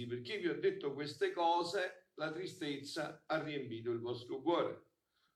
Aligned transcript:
così, 0.00 0.06
perché 0.06 0.38
vi 0.38 0.48
ho 0.48 0.58
detto 0.58 0.92
queste 0.92 1.32
cose, 1.32 2.10
la 2.14 2.30
tristezza 2.32 3.24
ha 3.26 3.42
riempito 3.42 3.90
il 3.90 4.00
vostro 4.00 4.40
cuore. 4.40 4.86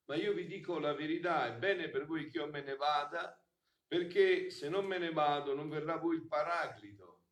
Ma 0.07 0.17
io 0.17 0.33
vi 0.33 0.47
dico 0.47 0.79
la 0.79 0.95
verità, 0.95 1.47
è 1.47 1.59
bene 1.59 1.89
per 1.89 2.07
voi 2.07 2.31
che 2.31 2.39
io 2.39 2.51
me 2.51 2.63
ne 2.63 2.77
vada, 2.77 3.39
perché 3.87 4.51
se 4.51 4.69
non 4.69 4.87
me 4.87 4.99
ne 4.99 5.13
vado 5.13 5.55
non 5.55 5.69
verrà 5.69 5.97
voi 5.97 6.17
il 6.17 6.27
paraclito. 6.27 7.23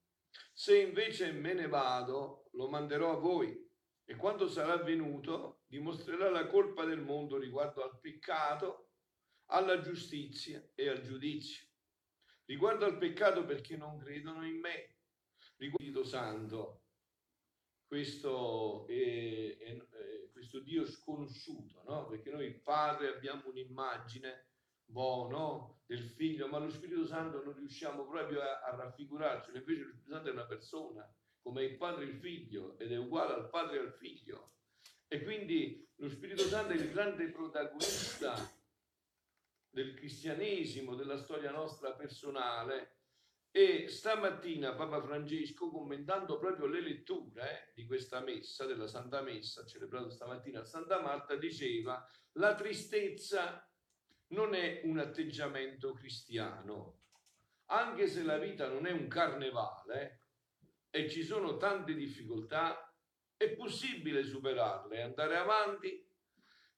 Se 0.52 0.78
invece 0.78 1.32
me 1.32 1.54
ne 1.54 1.68
vado, 1.68 2.48
lo 2.52 2.68
manderò 2.68 3.12
a 3.12 3.18
voi 3.18 3.70
e 4.04 4.16
quando 4.16 4.48
sarà 4.48 4.76
venuto 4.76 5.62
dimostrerà 5.66 6.30
la 6.30 6.46
colpa 6.46 6.84
del 6.84 7.00
mondo 7.00 7.38
riguardo 7.38 7.82
al 7.82 7.98
peccato, 8.00 8.90
alla 9.46 9.80
giustizia 9.80 10.62
e 10.74 10.88
al 10.88 11.02
giudizio. 11.02 11.66
Riguardo 12.44 12.84
al 12.84 12.98
peccato 12.98 13.44
perché 13.44 13.76
non 13.76 13.98
credono 13.98 14.46
in 14.46 14.60
me. 14.60 14.96
Riguardo 15.56 16.04
Santo, 16.04 16.81
questo, 17.92 18.86
è, 18.86 19.58
è, 19.58 20.30
questo 20.32 20.60
Dio 20.60 20.86
sconosciuto, 20.86 21.82
no? 21.86 22.06
Perché 22.06 22.30
noi 22.30 22.50
Padre 22.54 23.08
abbiamo 23.08 23.42
un'immagine 23.50 24.46
buono 24.86 25.82
del 25.84 26.00
figlio, 26.00 26.48
ma 26.48 26.56
lo 26.56 26.70
Spirito 26.70 27.04
Santo 27.04 27.44
non 27.44 27.54
riusciamo 27.54 28.08
proprio 28.08 28.40
a, 28.40 28.62
a 28.62 28.74
raffigurarci, 28.76 29.50
invece 29.54 29.82
lo 29.82 29.90
Spirito 29.90 30.10
Santo 30.10 30.28
è 30.30 30.32
una 30.32 30.46
persona, 30.46 31.14
come 31.42 31.64
il 31.64 31.76
padre 31.76 32.04
e 32.04 32.06
il 32.06 32.14
figlio, 32.14 32.78
ed 32.78 32.92
è 32.92 32.96
uguale 32.96 33.34
al 33.34 33.50
padre 33.50 33.76
e 33.76 33.80
al 33.80 33.92
figlio. 33.92 34.54
E 35.06 35.22
quindi 35.22 35.86
lo 35.96 36.08
Spirito 36.08 36.44
Santo 36.44 36.72
è 36.72 36.76
il 36.76 36.90
grande 36.90 37.28
protagonista 37.28 38.34
del 39.68 39.92
cristianesimo, 39.92 40.94
della 40.94 41.18
storia 41.18 41.50
nostra 41.50 41.92
personale. 41.92 43.01
E 43.54 43.86
stamattina 43.86 44.74
Papa 44.74 45.02
Francesco, 45.02 45.68
commentando 45.68 46.38
proprio 46.38 46.64
le 46.64 46.80
letture 46.80 47.42
eh, 47.42 47.72
di 47.74 47.84
questa 47.84 48.20
messa, 48.20 48.64
della 48.64 48.86
Santa 48.86 49.20
Messa, 49.20 49.66
celebrata 49.66 50.08
stamattina 50.08 50.60
a 50.60 50.64
Santa 50.64 51.02
Marta, 51.02 51.36
diceva 51.36 52.02
la 52.36 52.54
tristezza 52.54 53.62
non 54.28 54.54
è 54.54 54.80
un 54.84 54.98
atteggiamento 54.98 55.92
cristiano. 55.92 57.00
Anche 57.66 58.06
se 58.06 58.22
la 58.22 58.38
vita 58.38 58.68
non 58.68 58.86
è 58.86 58.90
un 58.90 59.06
carnevale 59.06 60.28
e 60.88 61.10
ci 61.10 61.22
sono 61.22 61.58
tante 61.58 61.92
difficoltà, 61.92 62.90
è 63.36 63.50
possibile 63.50 64.24
superarle, 64.24 65.02
andare 65.02 65.36
avanti, 65.36 66.02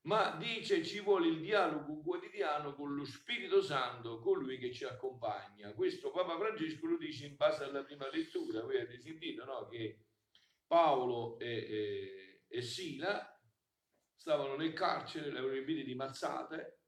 ma 0.05 0.37
dice 0.37 0.85
ci 0.85 1.01
vuole 1.01 1.29
il 1.29 1.41
dialogo 1.41 2.01
quotidiano 2.03 2.75
con 2.75 2.95
lo 2.95 3.05
Spirito 3.05 3.63
Santo, 3.63 4.21
colui 4.21 4.59
che 4.59 4.73
ci 4.73 4.85
accompagna. 4.85 5.73
Questo 5.73 6.11
Papa 6.11 6.37
Francesco 6.37 6.87
lo 6.87 6.99
dice 6.99 7.27
in 7.27 7.37
base 7.37 7.65
alla 7.65 7.85
prima 7.85 8.09
lettura, 8.11 8.63
voi 8.63 8.77
avete 8.77 9.01
sentito 9.01 9.45
no? 9.45 9.67
che 9.67 10.05
Paolo 10.67 11.39
e, 11.39 11.49
e, 11.49 12.45
e 12.47 12.63
Sila 12.63 13.31
stavano 14.15 14.57
nel 14.57 14.73
carcere, 14.73 15.27
le 15.27 15.39
avevano 15.39 15.53
riempite 15.53 15.85
di 15.85 15.95
mazzate, 15.95 16.81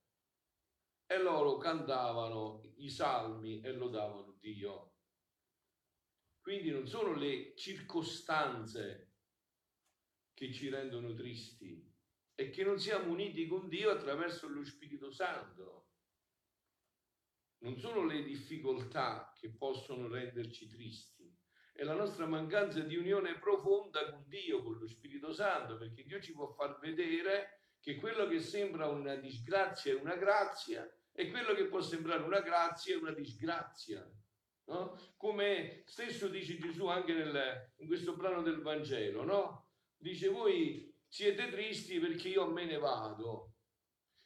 e 1.06 1.19
loro 1.19 1.56
cantavano 1.56 2.61
i 2.78 2.91
salmi 2.91 3.61
e 3.61 3.73
lodavano 3.73 4.36
Dio. 4.41 4.95
Quindi 6.41 6.70
non 6.70 6.86
sono 6.86 7.14
le 7.14 7.55
circostanze 7.56 9.14
che 10.34 10.53
ci 10.53 10.69
rendono 10.69 11.14
tristi, 11.14 11.95
è 12.37 12.51
che 12.51 12.62
non 12.62 12.79
siamo 12.79 13.11
uniti 13.11 13.47
con 13.47 13.67
Dio 13.67 13.91
attraverso 13.91 14.47
lo 14.47 14.62
Spirito 14.62 15.11
Santo. 15.11 15.89
Non 17.61 17.79
sono 17.79 18.05
le 18.05 18.23
difficoltà 18.23 19.33
che 19.34 19.56
possono 19.56 20.06
renderci 20.06 20.69
tristi, 20.69 21.34
è 21.73 21.83
la 21.83 21.95
nostra 21.95 22.27
mancanza 22.27 22.81
di 22.81 22.95
unione 22.95 23.39
profonda 23.39 24.11
con 24.11 24.25
Dio, 24.29 24.62
con 24.62 24.79
lo 24.79 24.87
Spirito 24.87 25.33
Santo, 25.33 25.79
perché 25.79 26.05
Dio 26.05 26.20
ci 26.20 26.33
può 26.33 26.53
far 26.53 26.79
vedere 26.79 27.61
che 27.81 27.97
quello 27.97 28.29
che 28.29 28.41
sembra 28.41 28.87
una 28.87 29.14
disgrazia 29.14 29.92
è 29.92 30.01
una 30.01 30.17
grazia 30.17 30.87
e 31.12 31.31
quello 31.31 31.55
che 31.55 31.67
può 31.67 31.80
sembrare 31.80 32.23
una 32.23 32.41
grazia 32.41 32.95
è 32.95 32.98
una 32.98 33.13
disgrazia. 33.13 34.07
No? 34.64 34.98
Come 35.17 35.85
stesso 35.86 36.29
dice 36.29 36.58
Gesù 36.58 36.86
anche 36.86 37.14
nel, 37.14 37.73
in 37.77 37.86
questo 37.86 38.14
brano 38.14 38.42
del 38.42 38.61
Vangelo, 38.61 39.25
no? 39.25 39.70
Dice 39.96 40.29
voi 40.29 40.95
siete 41.08 41.48
tristi 41.50 41.98
perché 41.98 42.28
io 42.28 42.46
me 42.50 42.64
ne 42.64 42.78
vado, 42.78 43.52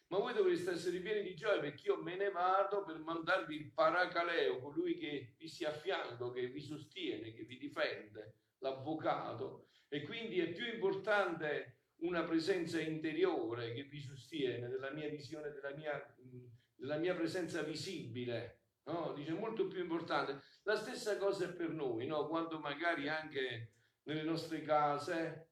ma 0.09 0.19
voi 0.19 0.35
dovreste 0.35 0.73
essere 0.73 0.99
pieni 0.99 1.23
di 1.23 1.37
gioia 1.37 1.61
perché 1.61 1.89
io 1.89 2.03
me 2.03 2.17
ne 2.17 2.31
vado 2.31 2.85
per 2.85 2.99
mandarvi 2.99 3.55
il 3.55 3.73
paracaleo, 3.73 4.59
colui 4.61 4.97
che 4.97 5.35
vi 5.39 5.49
sia 5.49 5.71
a 5.71 5.73
fianco, 5.73 6.31
che 6.31 6.49
vi 6.49 6.61
sostiene, 6.61 7.33
che 7.33 7.45
vi 7.45 7.59
difende, 7.59 8.35
l'avvocato. 8.59 9.69
E 9.89 10.03
quindi 10.03 10.41
è 10.41 10.51
più 10.51 10.67
importante 10.67 11.77
una 12.01 12.25
presenza 12.25 12.81
interiore 12.81 13.73
che 13.73 13.85
vi 13.85 14.01
sostiene 14.01 14.69
della 14.69 14.91
mia 14.91 15.09
visione, 15.09 15.51
della 15.51 15.75
mia 15.75 16.15
la 16.85 16.97
mia 16.97 17.15
presenza 17.15 17.63
visibile, 17.63 18.61
no? 18.85 19.13
dice 19.15 19.33
molto 19.33 19.67
più 19.67 19.81
importante. 19.81 20.41
La 20.63 20.77
stessa 20.77 21.17
cosa 21.17 21.45
è 21.45 21.53
per 21.53 21.71
noi, 21.71 22.07
no? 22.07 22.27
quando 22.27 22.59
magari 22.59 23.09
anche 23.09 23.73
nelle 24.05 24.23
nostre 24.23 24.63
case 24.63 25.50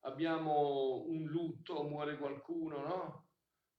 abbiamo 0.00 1.04
un 1.06 1.24
lutto, 1.24 1.82
muore 1.84 2.16
qualcuno, 2.16 2.80
no? 2.80 3.28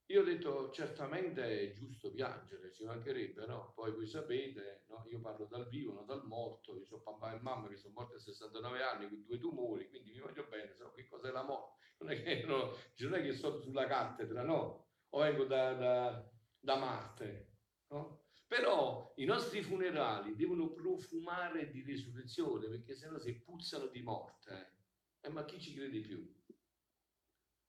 Io 0.06 0.20
ho 0.20 0.24
detto 0.24 0.70
certamente 0.70 1.42
è 1.42 1.72
giusto 1.72 2.10
piangere, 2.10 2.72
ci 2.72 2.84
mancherebbe, 2.84 3.46
no? 3.46 3.72
Poi 3.74 3.92
voi 3.92 4.06
sapete, 4.06 4.84
no? 4.88 5.04
io 5.08 5.20
parlo 5.20 5.46
dal 5.46 5.68
vivo, 5.68 5.92
non 5.92 6.04
dal 6.04 6.24
morto, 6.26 6.76
io 6.76 6.86
ho 6.90 7.00
papà 7.00 7.34
e 7.34 7.40
mamma 7.40 7.68
che 7.68 7.76
sono 7.76 7.94
morti 7.94 8.16
a 8.16 8.18
69 8.18 8.82
anni 8.82 9.08
con 9.08 9.22
due 9.24 9.38
tumori, 9.38 9.88
quindi 9.88 10.10
mi 10.10 10.18
voglio 10.18 10.46
bene, 10.48 10.74
so 10.74 10.92
che 10.92 11.06
cos'è 11.08 11.30
la 11.30 11.44
morte. 11.44 11.80
Non 11.98 12.10
è 12.10 12.22
che, 12.22 12.44
no, 12.44 12.76
non 12.98 13.14
è 13.14 13.22
che 13.22 13.32
sto 13.32 13.60
sulla 13.60 13.86
cattedra, 13.86 14.42
no? 14.42 14.88
O 15.10 15.20
vengo 15.20 15.44
da, 15.44 15.72
da 15.74 16.32
da 16.62 16.76
Marte. 16.76 17.48
No? 17.88 18.20
Però 18.46 19.12
i 19.16 19.24
nostri 19.24 19.62
funerali 19.62 20.34
devono 20.36 20.70
profumare 20.70 21.70
di 21.70 21.82
risurrezione, 21.82 22.68
perché 22.68 22.94
sennò 22.94 23.18
si 23.18 23.34
puzzano 23.40 23.86
di 23.86 24.02
morte. 24.02 24.80
Eh, 25.22 25.30
ma 25.30 25.44
chi 25.44 25.60
ci 25.60 25.74
crede 25.74 26.00
più? 26.00 26.30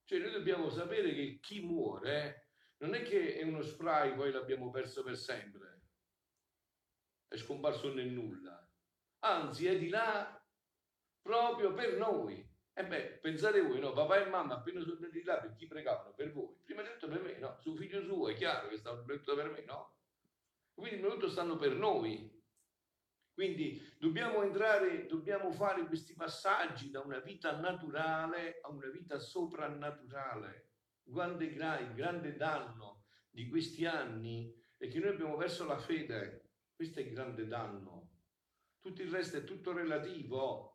Cioè 0.06 0.20
noi 0.20 0.32
dobbiamo 0.32 0.70
sapere 0.70 1.14
che 1.14 1.40
chi 1.40 1.62
muore 1.62 2.26
eh, 2.26 2.44
non 2.78 2.94
è 2.96 3.04
che 3.04 3.38
è 3.38 3.44
uno 3.44 3.62
spray, 3.62 4.16
poi 4.16 4.32
l'abbiamo 4.32 4.70
perso 4.70 5.04
per 5.04 5.16
sempre, 5.16 5.82
è 7.28 7.38
scomparso 7.38 7.94
nel 7.94 8.10
nulla. 8.10 8.60
Anzi, 9.20 9.68
è 9.68 9.78
di 9.78 9.90
là 9.90 10.44
proprio 11.22 11.74
per 11.74 11.98
noi. 11.98 12.52
E 12.76 12.86
beh, 12.86 13.20
pensate 13.22 13.62
voi, 13.62 13.80
no? 13.80 13.94
Papà 13.94 14.26
e 14.26 14.30
mamma 14.30 14.56
appena 14.56 14.82
sono 14.82 14.96
andati 14.96 15.24
là 15.24 15.40
per 15.40 15.54
chi 15.54 15.68
pregavano? 15.68 16.14
Per 16.14 16.32
voi. 16.32 16.58
Prima 16.64 16.82
di 16.82 16.90
tutto 16.90 17.08
per 17.08 17.22
me, 17.22 17.38
no? 17.38 17.58
Su 17.62 17.76
figlio 17.76 18.02
suo 18.02 18.30
è 18.30 18.34
chiaro 18.34 18.68
che 18.68 18.78
stanno 18.78 19.04
prima 19.04 19.22
per 19.36 19.52
me, 19.52 19.64
no? 19.64 19.96
Quindi 20.74 20.98
prima 20.98 21.14
di 21.14 21.20
tutto 21.20 21.32
stanno 21.32 21.56
per 21.56 21.76
noi. 21.76 22.43
Quindi 23.34 23.82
dobbiamo 23.98 24.44
entrare, 24.44 25.08
dobbiamo 25.08 25.52
fare 25.52 25.86
questi 25.88 26.14
passaggi 26.14 26.92
da 26.92 27.02
una 27.02 27.20
vita 27.20 27.60
naturale 27.60 28.60
a 28.62 28.70
una 28.70 28.88
vita 28.88 29.20
soprannaturale. 29.20 30.70
Grande, 31.04 31.46
il 31.46 31.94
grande 31.96 32.36
danno 32.36 33.06
di 33.30 33.50
questi 33.50 33.86
anni 33.86 34.54
è 34.78 34.88
che 34.88 35.00
noi 35.00 35.10
abbiamo 35.10 35.36
perso 35.36 35.66
la 35.66 35.78
fede. 35.78 36.52
Questo 36.76 37.00
è 37.00 37.04
il 37.04 37.14
grande 37.14 37.48
danno. 37.48 38.10
Tutto 38.80 39.02
il 39.02 39.12
resto 39.12 39.38
è 39.38 39.44
tutto 39.44 39.74
relativo 39.74 40.74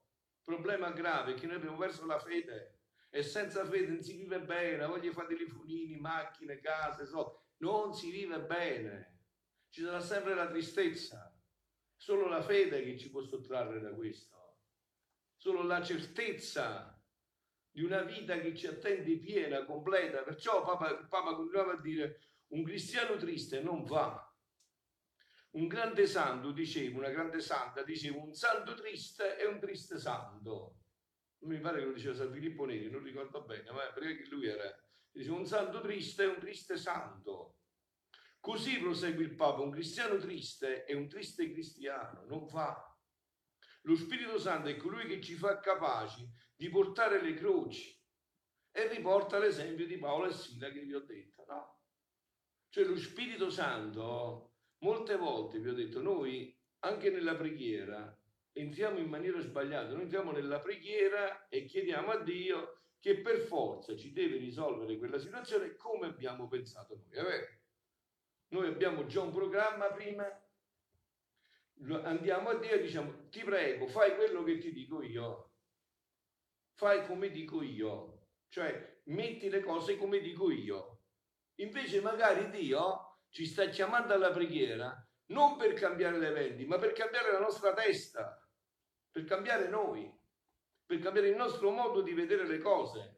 problema 0.49 0.93
grave 0.93 1.35
è 1.35 1.35
che 1.35 1.47
noi 1.47 1.57
abbiamo 1.57 1.77
perso 1.77 2.07
la 2.07 2.19
fede 2.19 2.81
e 3.11 3.23
senza 3.23 3.67
fede 3.67 3.89
non 3.89 4.03
si 4.03 4.17
vive 4.17 4.41
bene, 4.41 4.87
voglio 4.87 5.13
fare 5.13 5.29
telefonini, 5.29 6.01
macchine, 6.01 6.59
case, 6.59 7.05
so. 7.05 7.51
non 7.59 7.93
si 7.93 8.11
vive 8.11 8.41
bene, 8.41 9.19
ci 9.69 9.83
sarà 9.83 10.01
sempre 10.01 10.35
la 10.35 10.49
tristezza, 10.49 11.28
solo 11.99 12.29
la 12.29 12.41
fede 12.41 12.83
che 12.83 12.97
ci 12.97 13.11
può 13.11 13.23
sottrarre 13.23 13.81
da 13.81 13.93
questo, 13.93 14.61
solo 15.37 15.63
la 15.63 15.83
certezza 15.83 16.99
di 17.71 17.83
una 17.83 18.03
vita 18.03 18.39
che 18.39 18.57
ci 18.57 18.67
attende 18.67 19.19
piena, 19.19 19.65
completa, 19.65 20.23
perciò 20.23 20.65
Papa, 20.65 21.07
Papa 21.07 21.35
continuava 21.35 21.73
a 21.73 21.81
dire 21.81 22.21
un 22.49 22.65
cristiano 22.65 23.17
triste 23.17 23.61
non 23.61 23.85
va, 23.85 24.25
un 25.51 25.67
grande 25.67 26.07
santo, 26.07 26.53
dicevo, 26.53 26.99
una 26.99 27.11
grande 27.11 27.41
santa, 27.41 27.83
dicevo, 27.83 28.23
un 28.23 28.33
santo 28.33 28.75
triste 28.75 29.37
e 29.37 29.47
un 29.47 29.59
triste 29.59 29.99
santo. 29.99 30.77
Mi 31.41 31.59
pare 31.61 31.81
che 31.81 31.85
lo 31.87 31.93
diceva 31.93 32.15
San 32.15 32.33
Filippo 32.33 32.65
Neri, 32.65 32.91
non 32.91 33.03
ricordo 33.03 33.43
bene, 33.43 33.71
ma 33.71 33.91
perché 33.93 34.27
lui 34.29 34.47
era. 34.47 34.65
Diceva 35.11 35.37
un 35.37 35.47
santo 35.47 35.81
triste 35.81 36.23
e 36.23 36.27
un 36.27 36.39
triste 36.39 36.77
santo. 36.77 37.58
Così 38.41 38.79
prosegue 38.79 39.25
il 39.25 39.35
Papa, 39.35 39.63
un 39.63 39.71
cristiano 39.71 40.17
triste 40.19 40.85
e 40.85 40.95
un 40.95 41.09
triste 41.09 41.51
cristiano, 41.51 42.25
non 42.27 42.47
fa. 42.47 42.97
Lo 43.83 43.97
Spirito 43.97 44.39
Santo 44.39 44.69
è 44.69 44.77
colui 44.77 45.07
che 45.07 45.21
ci 45.21 45.35
fa 45.35 45.61
capaci 45.61 46.29
di 46.55 46.69
portare 46.69 47.23
le 47.23 47.35
croci 47.35 47.97
e 48.71 48.89
riporta 48.89 49.39
l'esempio 49.39 49.87
di 49.87 49.99
Paolo 49.99 50.27
e 50.27 50.33
Sila 50.33 50.71
che 50.71 50.81
vi 50.81 50.95
ho 50.95 51.05
detto, 51.05 51.45
no? 51.49 51.81
Cioè 52.69 52.85
lo 52.85 52.97
Spirito 52.97 53.51
Santo 53.51 54.49
Molte 54.81 55.17
volte 55.17 55.59
vi 55.59 55.71
ho 55.71 55.75
detto, 55.75 56.01
noi 56.01 56.57
anche 56.81 57.11
nella 57.11 57.35
preghiera 57.35 58.17
entriamo 58.53 58.99
in 58.99 59.09
maniera 59.09 59.41
sbagliata, 59.41 59.93
noi 59.93 60.03
entriamo 60.03 60.31
nella 60.31 60.61
preghiera 60.61 61.49
e 61.49 61.65
chiediamo 61.65 62.11
a 62.11 62.23
Dio 62.23 62.83
che 63.01 63.21
per 63.21 63.39
forza 63.39 63.97
ci 63.97 64.13
deve 64.13 64.37
risolvere 64.37 64.99
quella 64.99 65.19
situazione 65.19 65.75
come 65.77 66.07
abbiamo 66.07 66.47
pensato 66.47 66.95
noi. 66.95 67.11
È 67.11 67.23
vero? 67.23 67.47
Noi 68.49 68.67
abbiamo 68.67 69.07
già 69.07 69.21
un 69.21 69.33
programma 69.33 69.87
prima, 69.93 70.25
andiamo 72.03 72.49
a 72.49 72.55
Dio 72.55 72.71
e 72.71 72.81
diciamo 72.81 73.29
ti 73.29 73.45
prego, 73.45 73.87
fai 73.87 74.15
quello 74.15 74.43
che 74.43 74.59
ti 74.59 74.73
dico 74.73 75.03
io, 75.03 75.53
fai 76.75 77.05
come 77.07 77.31
dico 77.31 77.63
io, 77.63 78.29
cioè 78.49 79.01
metti 79.05 79.49
le 79.49 79.61
cose 79.61 79.97
come 79.97 80.21
dico 80.21 80.51
io. 80.51 81.03
Invece 81.57 82.01
magari 82.01 82.51
Dio 82.51 83.21
ci 83.31 83.45
sta 83.45 83.69
chiamando 83.69 84.15
alla 84.15 84.31
preghiera 84.31 85.09
non 85.29 85.57
per 85.57 85.75
cambiare 85.75 86.19
le 86.19 86.29
eventi, 86.29 86.65
ma 86.65 86.79
per 86.79 86.93
cambiare 86.93 87.33
la 87.33 87.41
nostra 87.41 87.75
testa, 87.75 88.41
per 89.11 89.25
cambiare 89.25 89.69
noi, 89.69 90.11
per 90.87 90.99
cambiare 91.01 91.29
il 91.29 91.37
nostro 91.37 91.71
modo 91.71 92.01
di 92.01 92.15
vedere 92.15 92.47
le 92.47 92.59
cose, 92.59 93.17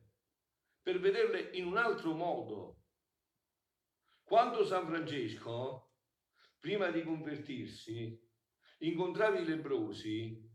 per 0.82 0.98
vederle 0.98 1.50
in 1.52 1.66
un 1.66 1.76
altro 1.76 2.12
modo. 2.14 2.79
Quando 4.30 4.64
San 4.64 4.86
Francesco, 4.86 5.94
prima 6.60 6.88
di 6.92 7.02
convertirsi, 7.02 8.16
incontrava 8.78 9.40
i 9.40 9.44
lebrosi, 9.44 10.48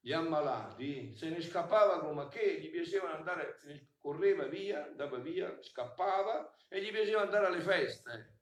gli 0.00 0.12
ammalati, 0.12 1.14
se 1.14 1.28
ne 1.28 1.42
scappava 1.42 2.00
come 2.00 2.28
che 2.28 2.58
gli 2.58 2.70
piaceva 2.70 3.14
andare, 3.14 3.58
ne 3.64 3.90
correva 3.98 4.46
via, 4.46 4.86
andava 4.86 5.18
via, 5.18 5.54
scappava 5.60 6.56
e 6.68 6.82
gli 6.82 6.90
piaceva 6.90 7.20
andare 7.20 7.48
alle 7.48 7.60
feste 7.60 8.38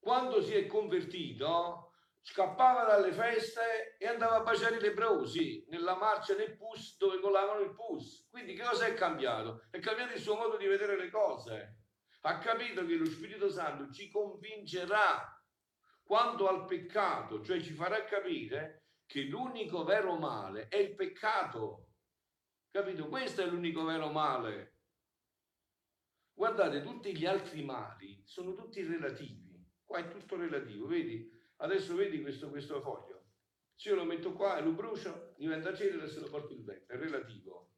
quando 0.00 0.40
si 0.40 0.54
è 0.54 0.66
convertito, 0.66 1.92
scappava 2.22 2.84
dalle 2.84 3.12
feste 3.12 3.96
e 3.98 4.06
andava 4.06 4.36
a 4.36 4.42
baciare 4.42 4.76
i 4.76 4.80
lebrosi 4.80 5.66
nella 5.68 5.94
marcia 5.94 6.32
del 6.32 6.56
pus 6.56 6.96
dove 6.96 7.20
colavano 7.20 7.60
il 7.60 7.74
pus. 7.74 8.26
Quindi 8.30 8.54
che 8.54 8.62
cosa 8.62 8.86
è 8.86 8.94
cambiato? 8.94 9.66
È 9.70 9.78
cambiato 9.78 10.14
il 10.14 10.20
suo 10.20 10.36
modo 10.36 10.56
di 10.56 10.66
vedere 10.66 10.96
le 10.96 11.10
cose. 11.10 11.79
Ha 12.20 12.38
capito 12.38 12.84
che 12.84 12.96
lo 12.96 13.06
Spirito 13.06 13.48
Santo 13.50 13.92
ci 13.92 14.10
convincerà 14.10 15.42
quanto 16.02 16.48
al 16.48 16.66
peccato, 16.66 17.42
cioè 17.42 17.60
ci 17.60 17.72
farà 17.72 18.04
capire 18.04 18.88
che 19.06 19.22
l'unico 19.22 19.84
vero 19.84 20.16
male 20.16 20.68
è 20.68 20.76
il 20.76 20.94
peccato. 20.94 21.88
Capito? 22.70 23.08
Questo 23.08 23.42
è 23.42 23.46
l'unico 23.46 23.84
vero 23.84 24.10
male. 24.10 24.76
Guardate, 26.32 26.82
tutti 26.82 27.16
gli 27.16 27.26
altri 27.26 27.62
mali 27.64 28.22
sono 28.24 28.54
tutti 28.54 28.82
relativi 28.82 29.50
Qua 29.90 29.98
è 29.98 30.08
tutto 30.08 30.36
relativo, 30.36 30.86
vedi? 30.86 31.28
Adesso 31.56 31.96
vedi 31.96 32.20
questo, 32.20 32.48
questo 32.48 32.80
foglio. 32.80 33.24
Se 33.74 33.88
io 33.88 33.96
lo 33.96 34.04
metto 34.04 34.34
qua 34.34 34.56
e 34.56 34.62
lo 34.62 34.70
brucio, 34.70 35.34
diventa 35.36 35.74
cenere 35.74 36.04
e 36.04 36.08
se 36.08 36.20
lo 36.20 36.30
porto 36.30 36.52
il 36.52 36.62
vento. 36.62 36.92
È 36.92 36.96
relativo. 36.96 37.72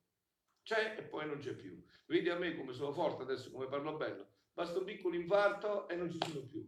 C'è 0.62 0.96
e 0.98 1.04
poi 1.04 1.26
non 1.26 1.38
c'è 1.38 1.54
più. 1.54 1.82
Vedi 2.04 2.28
a 2.28 2.36
me 2.36 2.54
come 2.54 2.74
sono 2.74 2.92
forte 2.92 3.22
adesso, 3.22 3.50
come 3.50 3.66
parlo 3.66 3.96
bello. 3.96 4.31
Basta 4.52 4.78
un 4.78 4.84
piccolo 4.84 5.14
infarto 5.14 5.88
e 5.88 5.96
non 5.96 6.10
ci 6.10 6.18
sono 6.26 6.46
più. 6.46 6.64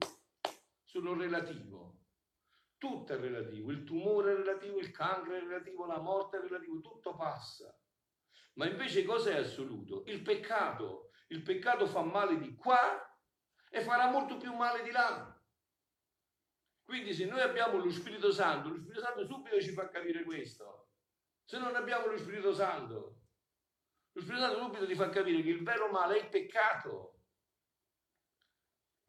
Sono 0.85 1.15
relativo. 1.15 2.01
Tutto 2.79 3.13
è 3.13 3.19
relativo. 3.19 3.71
Il 3.71 3.85
tumore 3.85 4.33
è 4.33 4.37
relativo, 4.37 4.79
il 4.79 4.91
cancro 4.91 5.35
è 5.35 5.41
relativo, 5.41 5.87
la 5.87 6.01
morte 6.01 6.39
è 6.39 6.41
relativo, 6.41 6.81
tutto 6.81 7.15
passa. 7.15 7.79
Ma 8.55 8.67
invece 8.67 9.05
cosa 9.05 9.31
è 9.31 9.37
assoluto? 9.37 10.05
Il 10.07 10.23
peccato. 10.23 11.11
Il 11.29 11.43
peccato 11.43 11.87
fa 11.87 12.03
male 12.03 12.39
di 12.39 12.55
qua 12.55 13.03
e 13.69 13.81
farà 13.81 14.11
molto 14.11 14.37
più 14.37 14.55
male 14.55 14.83
di 14.83 14.91
là. 14.91 15.35
Quindi 16.85 17.13
se 17.15 17.25
noi 17.25 17.41
abbiamo 17.41 17.79
lo 17.79 17.91
Spirito 17.91 18.31
Santo, 18.31 18.69
lo 18.69 18.77
Spirito 18.77 19.01
Santo 19.01 19.27
subito 19.27 19.61
ci 19.61 19.73
fa 19.73 19.89
capire 19.89 20.23
questo. 20.23 20.91
Se 21.45 21.59
non 21.59 21.75
abbiamo 21.75 22.07
lo 22.07 22.17
Spirito 22.17 22.53
Santo, 22.53 23.21
lo 24.13 24.21
Spirito 24.21 24.43
Santo 24.43 24.59
subito 24.61 24.87
ti 24.87 24.95
fa 24.95 25.09
capire 25.09 25.43
che 25.43 25.49
il 25.49 25.63
vero 25.63 25.91
male 25.91 26.17
è 26.17 26.23
il 26.23 26.29
peccato. 26.29 27.14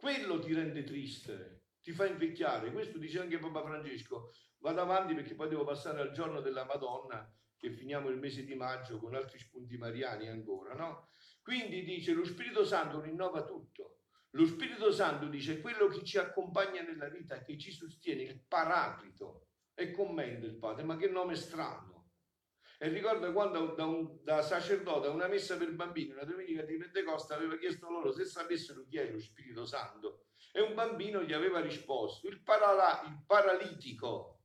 Quello 0.06 0.38
ti 0.38 0.54
rende 0.54 0.84
triste, 0.84 1.64
ti 1.82 1.92
fa 1.92 2.06
invecchiare. 2.06 2.72
Questo 2.72 3.00
dice 3.00 3.22
anche 3.22 3.40
Papa 3.40 3.64
Francesco. 3.64 4.34
Vado 4.60 4.80
avanti 4.80 5.16
perché 5.16 5.34
poi 5.34 5.50
devo 5.50 5.64
passare 5.64 6.00
al 6.00 6.12
giorno 6.12 6.42
della 6.42 6.64
Madonna, 6.64 7.28
che 7.58 7.72
finiamo 7.72 8.10
il 8.10 8.20
mese 8.20 8.44
di 8.44 8.54
maggio 8.54 9.00
con 9.00 9.16
altri 9.16 9.40
spunti 9.40 9.78
mariani 9.78 10.28
ancora, 10.28 10.76
no? 10.76 11.10
Quindi 11.42 11.84
dice 11.84 12.14
lo 12.14 12.24
Spirito 12.24 12.64
Santo 12.64 13.02
rinnova 13.02 13.46
tutto. 13.46 14.02
Lo 14.34 14.46
Spirito 14.46 14.92
Santo 14.92 15.26
dice 15.26 15.60
quello 15.60 15.88
che 15.88 16.04
ci 16.04 16.20
accompagna 16.20 16.84
nella 16.84 17.10
vita, 17.10 17.42
che 17.42 17.58
ci 17.58 17.72
sostiene, 17.72 18.22
il 18.22 18.44
paraclito. 18.48 19.48
E 19.74 19.90
commenta 19.90 20.46
il 20.46 20.60
padre, 20.60 20.84
ma 20.84 20.98
che 20.98 21.08
nome 21.08 21.34
strano. 21.34 21.95
E 22.86 22.90
ricorda 22.90 23.32
quando 23.32 23.74
da, 23.74 23.84
un, 23.86 24.20
da 24.22 24.44
sacerdote 24.44 25.08
a 25.08 25.10
una 25.10 25.26
messa 25.26 25.58
per 25.58 25.74
bambini, 25.74 26.12
una 26.12 26.24
domenica 26.24 26.62
di 26.62 26.78
Pentecoste, 26.78 27.34
aveva 27.34 27.58
chiesto 27.58 27.90
loro 27.90 28.12
se 28.12 28.26
sapessero 28.26 28.86
chi 28.88 29.00
è 29.00 29.10
lo 29.10 29.20
Spirito 29.20 29.66
Santo. 29.66 30.26
E 30.52 30.62
un 30.62 30.76
bambino 30.76 31.24
gli 31.24 31.34
aveva 31.34 31.62
risposto, 31.62 32.28
il, 32.28 32.44
parala, 32.44 33.02
il 33.08 33.24
paralitico. 33.26 34.42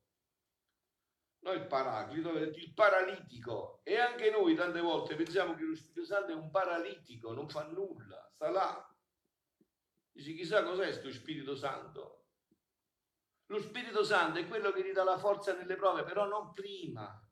Non 1.41 1.57
il 1.57 1.67
paraclito, 1.67 2.31
il 2.31 2.73
paralitico. 2.73 3.81
E 3.83 3.99
anche 3.99 4.31
noi 4.31 4.55
tante 4.55 4.81
volte 4.81 5.17
pensiamo 5.17 5.55
che 5.55 5.65
lo 5.65 5.75
Spirito 5.75 6.07
Santo 6.07 6.33
è 6.33 6.35
un 6.35 6.51
paralitico, 6.51 7.35
non 7.35 7.47
fa 7.47 7.65
nulla, 7.65 8.27
sta 8.33 8.49
là 8.49 8.95
Dici, 10.13 10.35
chissà 10.35 10.63
cos'è 10.63 10.85
questo 10.85 11.13
Spirito 11.13 11.55
Santo. 11.55 12.25
Lo 13.49 13.61
Spirito 13.61 14.03
Santo 14.03 14.39
è 14.39 14.49
quello 14.49 14.73
che 14.73 14.83
ti 14.83 14.93
dà 14.93 15.05
la 15.05 15.19
forza 15.19 15.55
nelle 15.55 15.77
prove, 15.77 16.05
però 16.05 16.27
non 16.27 16.55
prima. 16.55 17.23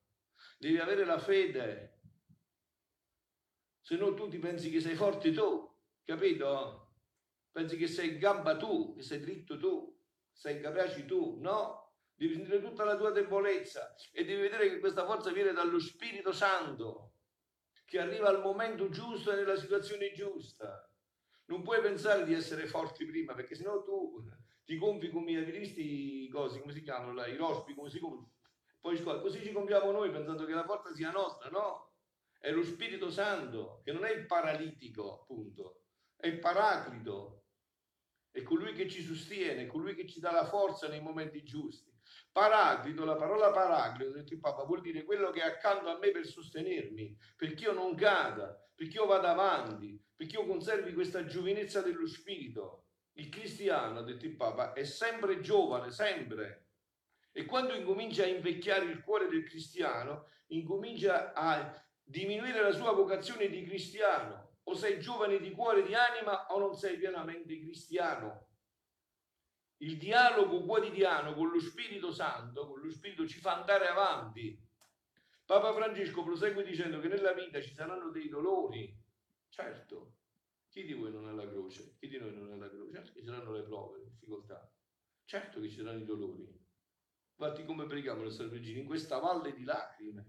Devi 0.59 0.79
avere 0.79 1.05
la 1.05 1.19
fede. 1.19 2.01
Se 3.81 3.97
no 3.97 4.13
tu 4.15 4.29
ti 4.29 4.39
pensi 4.39 4.71
che 4.71 4.81
sei 4.81 4.97
forte 4.97 5.33
tu, 5.33 5.67
capito? 6.05 6.97
Pensi 7.53 7.77
che 7.77 7.87
sei 7.87 8.19
gamba 8.19 8.57
tu, 8.57 8.93
che 8.95 9.03
sei 9.03 9.21
dritto 9.21 9.57
tu, 9.57 9.97
sei 10.33 10.61
capace 10.61 11.05
tu. 11.07 11.39
No, 11.41 11.95
devi 12.15 12.35
sentire 12.35 12.61
tutta 12.61 12.85
la 12.85 12.97
tua 12.97 13.13
debolezza 13.13 13.95
e 14.13 14.25
devi 14.25 14.43
vedere 14.43 14.69
che 14.69 14.81
questa 14.81 15.07
forza 15.07 15.31
viene 15.31 15.53
dallo 15.53 15.79
Spirito 15.79 16.33
Santo, 16.33 17.13
che 17.85 18.01
arriva 18.01 18.29
al 18.29 18.43
momento 18.43 18.89
giusto 18.89 19.33
e 19.33 19.37
nella 19.37 19.57
situazione 19.57 20.13
giusta. 20.13 20.93
Non 21.47 21.63
puoi 21.63 21.81
pensare 21.81 22.25
di 22.25 22.35
essere 22.35 22.67
forti 22.67 23.07
prima, 23.07 23.33
perché 23.33 23.55
sennò 23.55 23.83
tu 23.85 24.23
ti 24.65 24.77
compi 24.77 25.09
come 25.09 25.33
i 25.33 26.29
cosi, 26.29 26.61
come 26.61 26.73
si 26.75 26.83
chiamano 26.83 27.15
là, 27.15 27.27
i 27.27 27.37
rospi, 27.37 27.75
come 27.75 27.89
si 27.89 28.01
compri. 28.01 28.38
Poi 28.81 29.03
così 29.03 29.43
ci 29.43 29.53
compiamo 29.53 29.91
noi 29.91 30.11
pensando 30.11 30.45
che 30.45 30.53
la 30.53 30.65
forza 30.65 30.95
sia 30.95 31.11
nostra, 31.11 31.51
no? 31.51 31.95
È 32.39 32.51
lo 32.51 32.63
Spirito 32.63 33.11
Santo, 33.11 33.81
che 33.83 33.93
non 33.93 34.05
è 34.05 34.13
il 34.13 34.27
paralitico, 34.27 35.21
appunto, 35.21 35.83
è 36.17 36.29
il 36.29 36.39
paraclito, 36.39 37.45
è 38.31 38.43
colui 38.43 38.73
che 38.73 38.89
ci 38.89 39.03
sostiene, 39.03 39.63
è 39.63 39.67
colui 39.67 39.95
che 39.95 40.07
ci 40.07 40.21
dà 40.21 40.31
la 40.31 40.47
forza 40.47 40.89
nei 40.89 41.01
momenti 41.01 41.43
giusti. 41.43 41.93
Paraclito, 42.31 43.05
la 43.05 43.17
parola 43.17 43.51
paraclito, 43.51 44.13
detto 44.13 44.33
il 44.35 44.41
Papa, 44.41 44.63
vuol 44.65 44.81
dire 44.81 45.03
quello 45.03 45.31
che 45.31 45.41
è 45.41 45.47
accanto 45.47 45.89
a 45.89 45.99
me 45.99 46.11
per 46.11 46.25
sostenermi, 46.25 47.17
perché 47.37 47.65
io 47.65 47.73
non 47.73 47.97
cada, 47.97 48.57
perché 48.75 48.97
io 48.97 49.07
vado 49.07 49.27
avanti, 49.27 50.01
perché 50.15 50.37
io 50.37 50.47
conservi 50.47 50.93
questa 50.95 51.25
giovinezza 51.25 51.83
dello 51.83 52.07
spirito. 52.07 52.85
Il 53.15 53.29
cristiano, 53.29 53.99
ha 53.99 54.03
detto 54.05 54.27
il 54.27 54.37
Papa, 54.37 54.73
è 54.73 54.85
sempre 54.85 55.41
giovane, 55.41 55.91
sempre. 55.91 56.68
E 57.39 57.45
quando 57.45 57.73
incomincia 57.73 58.25
a 58.25 58.27
invecchiare 58.27 58.87
il 58.87 59.01
cuore 59.01 59.29
del 59.29 59.45
cristiano, 59.45 60.27
incomincia 60.49 61.33
a 61.35 61.73
diminuire 62.03 62.61
la 62.61 62.73
sua 62.73 62.91
vocazione 62.91 63.49
di 63.49 63.63
cristiano. 63.63 64.57
O 64.65 64.75
sei 64.75 64.99
giovane 64.99 65.39
di 65.39 65.53
cuore, 65.53 65.85
di 65.85 65.95
anima, 65.95 66.47
o 66.47 66.59
non 66.59 66.75
sei 66.75 66.97
pienamente 66.97 67.57
cristiano. 67.61 68.49
Il 69.77 69.99
dialogo 69.99 70.65
quotidiano 70.65 71.33
con 71.35 71.51
lo 71.51 71.61
Spirito 71.61 72.11
Santo, 72.11 72.67
con 72.67 72.81
lo 72.81 72.91
Spirito, 72.91 73.25
ci 73.25 73.39
fa 73.39 73.61
andare 73.61 73.87
avanti. 73.87 74.61
Papa 75.45 75.73
Francesco 75.73 76.25
prosegue 76.25 76.65
dicendo 76.65 76.99
che 76.99 77.07
nella 77.07 77.35
vita 77.35 77.61
ci 77.61 77.73
saranno 77.73 78.11
dei 78.11 78.29
dolori, 78.29 78.93
Certo, 79.49 80.15
chi 80.69 80.85
di 80.85 80.93
voi 80.93 81.13
non 81.13 81.29
ha 81.29 81.33
la 81.33 81.49
croce? 81.49 81.95
Chi 82.01 82.09
di 82.09 82.19
noi 82.19 82.35
non 82.35 82.51
ha 82.51 82.57
la 82.57 82.69
croce? 82.69 82.91
Certo 82.91 83.13
che 83.13 83.21
ci 83.21 83.27
saranno 83.27 83.53
le 83.53 83.63
prove, 83.63 83.99
le 83.99 84.05
difficoltà. 84.07 84.69
Certo 85.25 85.61
che 85.61 85.69
ci 85.69 85.77
saranno 85.77 86.01
i 86.01 86.05
dolori. 86.05 86.67
Infatti 87.41 87.65
come 87.65 87.87
preghiamo 87.87 88.23
nel 88.23 88.33
San 88.33 88.51
Regina? 88.51 88.81
In 88.81 88.87
questa 88.87 89.19
valle 89.19 89.53
di 89.53 89.63
lacrime. 89.63 90.27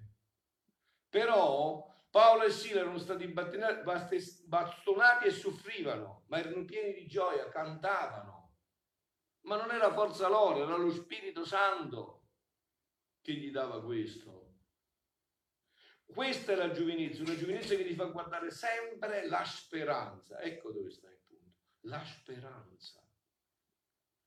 Però 1.09 1.87
Paolo 2.11 2.43
e 2.43 2.51
Sila 2.51 2.81
erano 2.81 2.99
stati 2.99 3.27
bastonati 3.27 5.25
e 5.25 5.31
soffrivano, 5.31 6.25
ma 6.27 6.37
erano 6.37 6.63
pieni 6.65 6.93
di 6.93 7.07
gioia, 7.07 7.49
cantavano. 7.49 8.57
Ma 9.41 9.57
non 9.57 9.71
era 9.71 9.91
forza 9.91 10.27
loro, 10.27 10.63
era 10.63 10.77
lo 10.77 10.91
Spirito 10.91 11.43
Santo 11.45 12.27
che 13.21 13.33
gli 13.33 13.49
dava 13.49 13.83
questo. 13.83 14.37
Questa 16.05 16.51
è 16.51 16.55
la 16.55 16.71
giovinezza, 16.71 17.23
una 17.23 17.35
giovinezza 17.35 17.75
che 17.75 17.85
ti 17.85 17.95
fa 17.95 18.05
guardare 18.05 18.51
sempre 18.51 19.27
la 19.27 19.43
speranza. 19.43 20.39
Ecco 20.41 20.71
dove 20.71 20.91
sta 20.91 21.09
il 21.09 21.19
punto. 21.25 21.57
La 21.81 22.03
speranza. 22.03 23.01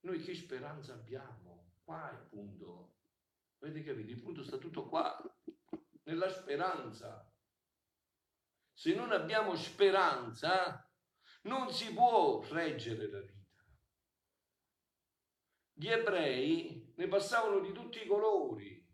Noi 0.01 0.21
che 0.21 0.35
speranza 0.35 0.95
abbiamo? 0.95 1.62
Qua 1.93 2.09
è 2.09 2.15
il 2.15 2.27
punto. 2.31 2.95
Avete 3.61 3.83
capito? 3.83 4.11
Il 4.13 4.23
punto 4.23 4.43
sta 4.43 4.57
tutto 4.57 4.89
qua, 4.89 5.15
nella 6.05 6.31
speranza. 6.31 7.31
Se 8.73 8.95
non 8.95 9.13
abbiamo 9.13 9.55
speranza, 9.57 10.91
non 11.43 11.71
si 11.71 11.93
può 11.93 12.43
reggere 12.49 13.11
la 13.11 13.21
vita. 13.21 13.61
Gli 15.75 15.89
ebrei 15.89 16.95
ne 16.97 17.09
passavano 17.09 17.61
di 17.61 17.73
tutti 17.73 18.03
i 18.03 18.07
colori, 18.07 18.89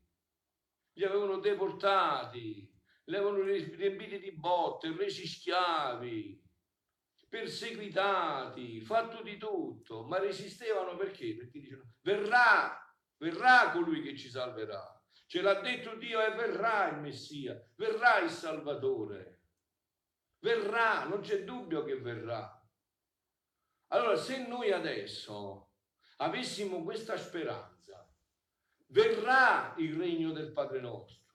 li 0.95 1.05
avevano 1.05 1.38
deportati, 1.38 2.69
li 3.05 3.14
avevano 3.14 3.43
riempiti 3.45 4.19
di 4.19 4.33
botte, 4.33 4.97
resi 4.97 5.25
schiavi, 5.25 6.45
perseguitati, 7.28 8.81
fatto 8.81 9.23
di 9.23 9.37
tutto, 9.37 10.05
ma 10.05 10.19
resistevano 10.19 10.97
perché? 10.97 11.37
Perché 11.37 11.61
dicevano 11.61 11.93
verrà, 12.00 12.87
verrà 13.19 13.71
colui 13.71 14.03
che 14.03 14.17
ci 14.17 14.29
salverà. 14.29 14.95
Ce 15.27 15.41
l'ha 15.43 15.61
detto 15.61 15.95
Dio 15.97 16.25
e 16.25 16.35
verrà 16.35 16.89
il 16.89 17.01
Messia, 17.01 17.61
verrà 17.77 18.19
il 18.21 18.31
Salvatore. 18.31 19.37
Verrà, 20.39 21.05
non 21.05 21.21
c'è 21.21 21.45
dubbio 21.45 21.85
che 21.85 21.97
verrà. 22.01 22.55
Allora, 23.89 24.17
se 24.17 24.47
noi 24.47 24.73
adesso 24.73 25.73
avessimo 26.19 26.83
questa 26.83 27.17
speranza, 27.17 28.09
verrà 28.87 29.75
il 29.79 29.97
regno 29.97 30.33
del 30.33 30.53
Padre 30.53 30.81
nostro. 30.81 31.27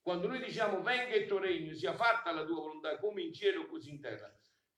Quando 0.00 0.28
noi 0.28 0.42
diciamo 0.44 0.82
venga 0.82 1.14
il 1.14 1.26
tuo 1.26 1.38
regno, 1.38 1.74
sia 1.74 1.94
fatta 1.94 2.30
la 2.30 2.44
tua 2.44 2.60
volontà 2.60 2.98
come 2.98 3.22
in 3.22 3.32
cielo 3.32 3.66
così 3.66 3.90
in 3.90 4.00
terra, 4.00 4.32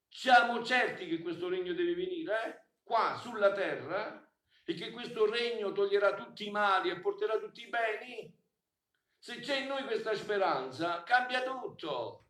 siamo 0.09 0.65
certi 0.65 1.07
che 1.09 1.21
questo 1.21 1.49
regno 1.49 1.75
deve 1.75 1.95
venire 1.95 2.45
eh? 2.45 2.65
qua 2.83 3.19
sulla 3.21 3.53
terra 3.53 4.26
e 4.69 4.75
che 4.75 4.91
questo 4.91 5.31
regno 5.31 5.71
toglierà 5.71 6.15
tutti 6.15 6.45
i 6.45 6.51
mali 6.51 6.91
e 6.91 6.99
porterà 6.99 7.39
tutti 7.39 7.63
i 7.63 7.69
beni? 7.69 8.37
Se 9.17 9.39
c'è 9.39 9.59
in 9.59 9.69
noi 9.69 9.85
questa 9.85 10.13
speranza, 10.17 11.05
cambia 11.05 11.45
tutto. 11.45 12.25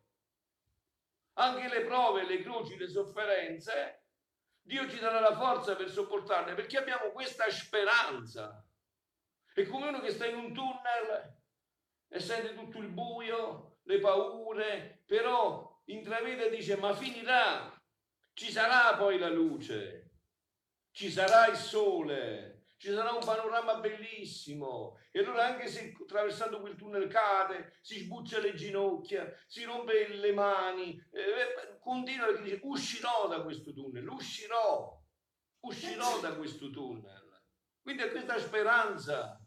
Anche 1.33 1.67
le 1.67 1.81
prove, 1.81 2.27
le 2.27 2.43
croci, 2.43 2.77
le 2.77 2.87
sofferenze, 2.87 4.03
Dio 4.61 4.87
ci 4.87 4.99
darà 4.99 5.19
la 5.19 5.35
forza 5.35 5.75
per 5.75 5.89
sopportarle 5.89 6.53
perché 6.53 6.77
abbiamo 6.77 7.09
questa 7.11 7.49
speranza. 7.49 8.63
È 9.51 9.65
come 9.65 9.87
uno 9.87 9.99
che 9.99 10.11
sta 10.11 10.27
in 10.27 10.35
un 10.35 10.53
tunnel 10.53 11.37
e 12.07 12.19
sente 12.19 12.53
tutto 12.53 12.77
il 12.77 12.89
buio, 12.89 13.79
le 13.83 13.99
paure, 13.99 15.01
però 15.07 15.81
intravede 15.85 16.47
e 16.47 16.55
dice 16.55 16.77
ma 16.77 16.93
finirà, 16.93 17.73
ci 18.33 18.51
sarà 18.51 18.95
poi 18.95 19.17
la 19.17 19.29
luce, 19.29 19.96
ci 20.97 21.11
sarà 21.11 21.45
il 21.45 21.55
sole, 21.57 22.69
ci 22.77 22.91
sarà 22.91 23.11
un 23.11 23.23
panorama 23.23 23.79
bellissimo 23.79 24.97
e 25.11 25.19
allora 25.19 25.45
anche 25.45 25.67
se 25.67 25.93
attraversando 25.95 26.59
quel 26.59 26.75
tunnel 26.75 27.07
cade, 27.07 27.77
si 27.81 27.99
sbuccia 27.99 28.39
le 28.39 28.55
ginocchia, 28.55 29.31
si 29.45 29.63
rompe 29.63 30.07
le 30.07 30.33
mani, 30.33 30.99
eh, 31.11 31.77
continua 31.79 32.25
perché 32.25 32.41
dice 32.41 32.59
uscirò 32.63 33.27
da 33.27 33.43
questo 33.43 33.73
tunnel, 33.73 34.07
uscirò, 34.07 34.99
uscirò 35.65 36.19
da 36.19 36.35
questo 36.35 36.71
tunnel. 36.71 37.43
Quindi 37.79 38.01
è 38.01 38.09
questa 38.09 38.39
speranza 38.39 39.39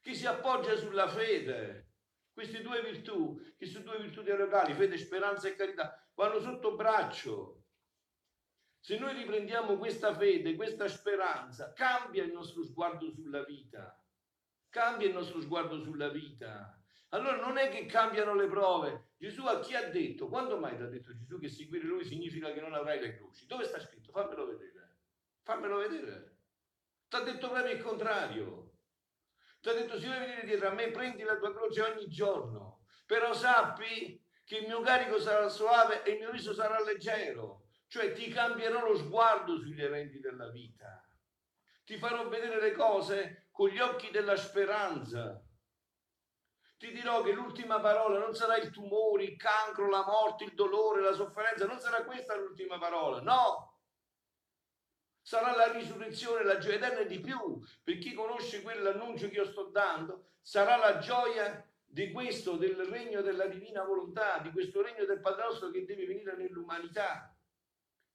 che 0.00 0.12
si 0.12 0.26
appoggia 0.26 0.74
sulla 0.74 1.06
fede. 1.06 1.90
Queste 2.32 2.62
due 2.62 2.82
virtù, 2.82 3.40
sono 3.60 3.84
due 3.84 4.00
virtù 4.00 4.22
dialogali, 4.22 4.74
fede, 4.74 4.98
speranza 4.98 5.46
e 5.46 5.54
carità, 5.54 6.04
vanno 6.14 6.40
sotto 6.40 6.74
braccio. 6.74 7.53
Se 8.84 8.98
noi 8.98 9.14
riprendiamo 9.14 9.78
questa 9.78 10.14
fede, 10.14 10.56
questa 10.56 10.88
speranza, 10.88 11.72
cambia 11.72 12.22
il 12.22 12.32
nostro 12.32 12.62
sguardo 12.62 13.10
sulla 13.10 13.42
vita. 13.42 13.98
Cambia 14.68 15.08
il 15.08 15.14
nostro 15.14 15.40
sguardo 15.40 15.80
sulla 15.80 16.10
vita. 16.10 16.78
Allora 17.08 17.36
non 17.36 17.56
è 17.56 17.70
che 17.70 17.86
cambiano 17.86 18.34
le 18.34 18.46
prove. 18.46 19.12
Gesù 19.16 19.46
a 19.46 19.60
chi 19.60 19.74
ha 19.74 19.88
detto? 19.88 20.28
Quando 20.28 20.58
mai 20.58 20.76
ti 20.76 20.82
ha 20.82 20.86
detto 20.88 21.16
Gesù 21.16 21.38
che 21.38 21.48
seguire 21.48 21.86
lui 21.86 22.04
significa 22.04 22.52
che 22.52 22.60
non 22.60 22.74
avrai 22.74 23.00
le 23.00 23.16
croci? 23.16 23.46
Dove 23.46 23.64
sta 23.64 23.80
scritto? 23.80 24.12
Fammelo 24.12 24.48
vedere. 24.48 24.98
Fammelo 25.44 25.78
vedere. 25.78 26.36
Ti 27.08 27.16
ha 27.16 27.20
detto 27.20 27.48
proprio 27.48 27.72
il 27.72 27.82
contrario. 27.82 28.72
Ti 29.62 29.70
ha 29.70 29.72
detto 29.72 29.98
se 29.98 30.04
vuoi 30.08 30.18
venire 30.18 30.44
dietro 30.44 30.68
a 30.68 30.74
me 30.74 30.90
prendi 30.90 31.22
la 31.22 31.38
tua 31.38 31.54
croce 31.54 31.80
ogni 31.80 32.06
giorno. 32.08 32.84
Però 33.06 33.32
sappi 33.32 34.22
che 34.44 34.58
il 34.58 34.66
mio 34.66 34.82
carico 34.82 35.18
sarà 35.18 35.48
suave 35.48 36.02
e 36.02 36.10
il 36.10 36.18
mio 36.18 36.30
viso 36.32 36.52
sarà 36.52 36.78
leggero 36.84 37.63
cioè 37.86 38.12
ti 38.12 38.28
cambierò 38.28 38.86
lo 38.86 38.96
sguardo 38.96 39.58
sugli 39.58 39.82
eventi 39.82 40.20
della 40.20 40.48
vita, 40.48 41.04
ti 41.84 41.98
farò 41.98 42.28
vedere 42.28 42.60
le 42.60 42.72
cose 42.72 43.48
con 43.50 43.68
gli 43.68 43.78
occhi 43.78 44.10
della 44.10 44.36
speranza. 44.36 45.40
Ti 46.76 46.92
dirò 46.92 47.22
che 47.22 47.32
l'ultima 47.32 47.80
parola 47.80 48.18
non 48.18 48.34
sarà 48.34 48.56
il 48.56 48.70
tumore, 48.70 49.24
il 49.24 49.36
cancro, 49.36 49.88
la 49.88 50.04
morte, 50.04 50.44
il 50.44 50.54
dolore, 50.54 51.02
la 51.02 51.12
sofferenza, 51.12 51.66
non 51.66 51.78
sarà 51.78 52.04
questa 52.04 52.36
l'ultima 52.36 52.78
parola, 52.78 53.20
no! 53.20 53.78
Sarà 55.22 55.54
la 55.54 55.72
risurrezione, 55.72 56.44
la 56.44 56.58
gioia 56.58 56.76
eterna 56.76 56.98
e 56.98 57.06
di 57.06 57.20
più. 57.20 57.62
Per 57.82 57.96
chi 57.98 58.12
conosce 58.12 58.60
quell'annuncio 58.60 59.28
che 59.28 59.36
io 59.36 59.46
sto 59.46 59.70
dando, 59.70 60.32
sarà 60.42 60.76
la 60.76 60.98
gioia 60.98 61.66
di 61.84 62.10
questo, 62.12 62.56
del 62.56 62.76
regno 62.76 63.22
della 63.22 63.46
divina 63.46 63.84
volontà, 63.84 64.38
di 64.38 64.50
questo 64.50 64.82
regno 64.82 65.06
del 65.06 65.20
Padre 65.20 65.44
nostro 65.44 65.70
che 65.70 65.86
deve 65.86 66.06
venire 66.06 66.36
nell'umanità 66.36 67.33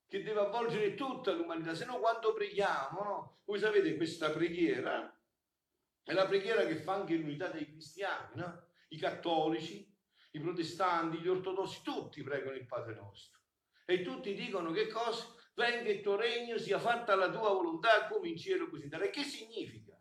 che 0.10 0.24
deve 0.24 0.40
avvolgere 0.40 0.96
tutta 0.96 1.32
l'umanità, 1.32 1.76
se 1.76 1.86
no 1.86 2.00
quando 2.00 2.34
preghiamo, 2.34 3.04
no? 3.04 3.42
Voi 3.46 3.60
sapete 3.60 3.96
questa 3.96 4.32
preghiera 4.32 5.16
è 6.10 6.14
la 6.14 6.26
preghiera 6.26 6.66
che 6.66 6.76
fa 6.76 6.96
anche 6.96 7.14
l'unità 7.14 7.50
dei 7.50 7.68
cristiani, 7.68 8.38
no? 8.38 8.64
I 8.88 8.98
cattolici, 8.98 9.88
i 10.32 10.40
protestanti, 10.40 11.20
gli 11.20 11.28
ortodossi, 11.28 11.84
tutti 11.84 12.24
pregano 12.24 12.56
il 12.56 12.66
Padre 12.66 12.96
nostro. 12.96 13.40
E 13.86 14.02
tutti 14.02 14.34
dicono 14.34 14.72
che 14.72 14.88
cosa? 14.88 15.36
Venga 15.54 15.88
il 15.92 16.02
tuo 16.02 16.16
regno, 16.16 16.58
sia 16.58 16.80
fatta 16.80 17.14
la 17.14 17.30
tua 17.30 17.50
volontà 17.50 18.08
come 18.08 18.30
in 18.30 18.38
cielo 18.38 18.70
così 18.70 18.86
in 18.86 18.90
terra. 18.90 19.06
E 19.06 19.12
che 19.12 19.22
significa? 19.22 19.96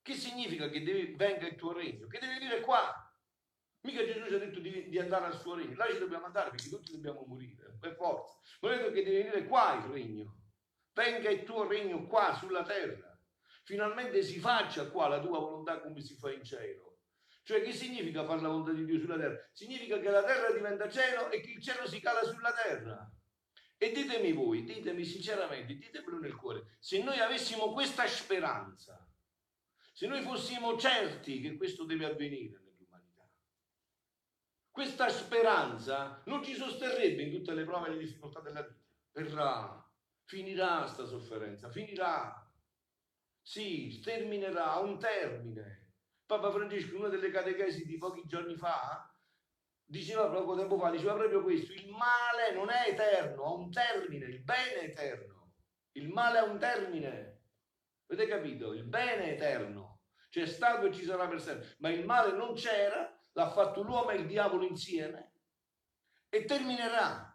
Che 0.00 0.14
significa 0.14 0.70
che 0.70 0.82
devi, 0.82 1.14
venga 1.16 1.46
il 1.46 1.56
tuo 1.56 1.74
regno? 1.74 2.06
Che 2.06 2.18
deve 2.18 2.38
dire 2.38 2.60
qua? 2.60 3.14
Mica 3.82 4.06
Gesù 4.06 4.26
ci 4.26 4.34
ha 4.34 4.38
detto 4.38 4.60
di, 4.60 4.88
di, 4.88 4.98
andare 4.98 5.26
al 5.26 5.38
suo 5.38 5.54
regno, 5.54 5.74
là 5.74 5.86
ci 5.90 5.98
dobbiamo 5.98 6.24
andare 6.24 6.50
perché 6.50 6.70
tutti 6.70 6.92
dobbiamo 6.92 7.24
morire, 7.26 7.61
per 7.82 7.96
forza. 7.96 8.38
Detto 8.60 8.92
che 8.92 9.02
deve 9.02 9.24
venire 9.24 9.44
qua 9.46 9.74
il 9.74 9.90
regno. 9.90 10.36
Venga 10.92 11.28
il 11.30 11.42
tuo 11.42 11.66
regno 11.66 12.06
qua 12.06 12.32
sulla 12.34 12.62
terra. 12.62 13.10
Finalmente 13.64 14.22
si 14.22 14.38
faccia 14.38 14.88
qua 14.88 15.08
la 15.08 15.20
tua 15.20 15.40
volontà 15.40 15.80
come 15.80 16.00
si 16.00 16.14
fa 16.14 16.30
in 16.30 16.44
cielo. 16.44 16.98
Cioè 17.42 17.60
che 17.62 17.72
significa 17.72 18.24
fare 18.24 18.40
la 18.40 18.48
volontà 18.48 18.72
di 18.72 18.84
Dio 18.84 19.00
sulla 19.00 19.18
terra? 19.18 19.36
Significa 19.52 19.98
che 19.98 20.10
la 20.10 20.22
terra 20.22 20.52
diventa 20.52 20.88
cielo 20.88 21.28
e 21.30 21.40
che 21.40 21.50
il 21.50 21.62
cielo 21.62 21.88
si 21.88 22.00
cala 22.00 22.22
sulla 22.22 22.52
terra. 22.52 23.10
E 23.76 23.90
ditemi 23.90 24.32
voi, 24.32 24.62
ditemi 24.62 25.04
sinceramente, 25.04 25.74
ditemelo 25.74 26.18
nel 26.20 26.36
cuore, 26.36 26.76
se 26.78 27.02
noi 27.02 27.18
avessimo 27.18 27.72
questa 27.72 28.06
speranza, 28.06 28.96
se 29.92 30.06
noi 30.06 30.22
fossimo 30.22 30.78
certi 30.78 31.40
che 31.40 31.56
questo 31.56 31.84
deve 31.84 32.04
avvenire, 32.04 32.61
questa 34.72 35.10
speranza 35.10 36.22
non 36.24 36.42
ci 36.42 36.54
sosterrebbe 36.54 37.22
in 37.22 37.30
tutte 37.30 37.52
le 37.52 37.64
prove 37.64 37.88
e 37.88 37.90
le 37.92 37.98
difficoltà 37.98 38.40
della 38.40 38.62
vita. 38.62 38.80
Verrà, 39.12 39.90
finirà 40.24 40.86
sta 40.86 41.04
sofferenza, 41.04 41.70
finirà. 41.70 42.50
Sì, 43.42 44.00
terminerà, 44.00 44.76
un 44.76 44.98
termine. 44.98 45.92
Papa 46.24 46.50
Francesco, 46.50 46.94
in 46.94 47.00
una 47.00 47.08
delle 47.08 47.30
catechesi 47.30 47.84
di 47.84 47.98
pochi 47.98 48.22
giorni 48.24 48.56
fa, 48.56 49.14
diceva 49.84 50.30
poco 50.30 50.56
tempo 50.56 50.78
fa, 50.78 50.88
diceva 50.88 51.14
proprio 51.14 51.42
questo, 51.42 51.74
il 51.74 51.90
male 51.90 52.54
non 52.54 52.70
è 52.70 52.88
eterno, 52.88 53.44
ha 53.44 53.52
un 53.52 53.70
termine, 53.70 54.24
il 54.24 54.42
bene 54.42 54.80
è 54.80 54.84
eterno. 54.84 55.52
Il 55.92 56.08
male 56.08 56.38
ha 56.38 56.44
un 56.44 56.58
termine. 56.58 57.40
Avete 58.06 58.26
capito? 58.26 58.72
Il 58.72 58.84
bene 58.84 59.24
è 59.24 59.32
eterno. 59.32 60.00
C'è 60.30 60.46
stato 60.46 60.86
e 60.86 60.92
ci 60.94 61.04
sarà 61.04 61.28
per 61.28 61.42
sempre, 61.42 61.74
ma 61.80 61.90
il 61.90 62.06
male 62.06 62.32
non 62.32 62.54
c'era 62.54 63.14
l'ha 63.32 63.50
fatto 63.50 63.82
l'uomo 63.82 64.10
e 64.10 64.16
il 64.16 64.26
diavolo 64.26 64.64
insieme 64.64 65.32
e 66.28 66.44
terminerà. 66.44 67.28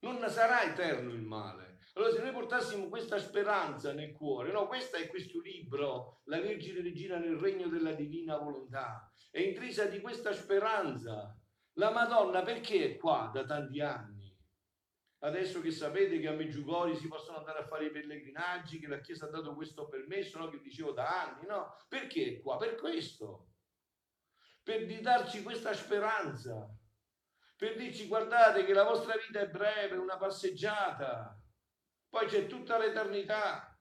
Non 0.00 0.28
sarà 0.28 0.62
eterno 0.62 1.12
il 1.12 1.22
male. 1.22 1.78
Allora 1.94 2.12
se 2.12 2.22
noi 2.22 2.32
portassimo 2.32 2.88
questa 2.88 3.18
speranza 3.18 3.92
nel 3.92 4.12
cuore, 4.12 4.50
no, 4.50 4.66
questo 4.66 4.96
è 4.96 5.08
questo 5.08 5.40
libro, 5.40 6.22
La 6.24 6.40
Vergine 6.40 6.82
Regina 6.82 7.18
nel 7.18 7.36
Regno 7.36 7.68
della 7.68 7.92
Divina 7.92 8.36
Volontà, 8.36 9.10
è 9.30 9.40
intrisa 9.40 9.84
di 9.86 10.00
questa 10.00 10.32
speranza. 10.32 11.36
La 11.74 11.90
Madonna 11.90 12.42
perché 12.42 12.84
è 12.84 12.96
qua 12.96 13.30
da 13.32 13.44
tanti 13.44 13.80
anni? 13.80 14.32
Adesso 15.20 15.60
che 15.60 15.70
sapete 15.70 16.18
che 16.18 16.28
a 16.28 16.32
Meggiugori 16.32 16.96
si 16.96 17.08
possono 17.08 17.38
andare 17.38 17.60
a 17.60 17.66
fare 17.66 17.86
i 17.86 17.90
pellegrinaggi, 17.90 18.78
che 18.78 18.88
la 18.88 19.00
Chiesa 19.00 19.26
ha 19.26 19.30
dato 19.30 19.54
questo 19.54 19.88
permesso, 19.88 20.38
no? 20.38 20.48
che 20.48 20.60
dicevo 20.60 20.92
da 20.92 21.22
anni, 21.22 21.46
no? 21.46 21.76
Perché 21.88 22.26
è 22.26 22.40
qua? 22.40 22.58
Per 22.58 22.74
questo 22.74 23.53
per 24.64 24.86
darci 25.00 25.42
questa 25.42 25.74
speranza, 25.74 26.66
per 27.54 27.76
dirci 27.76 28.06
guardate 28.06 28.64
che 28.64 28.72
la 28.72 28.84
vostra 28.84 29.14
vita 29.14 29.40
è 29.40 29.48
breve, 29.48 29.96
una 29.96 30.16
passeggiata, 30.16 31.38
poi 32.08 32.26
c'è 32.26 32.46
tutta 32.46 32.78
l'eternità. 32.78 33.78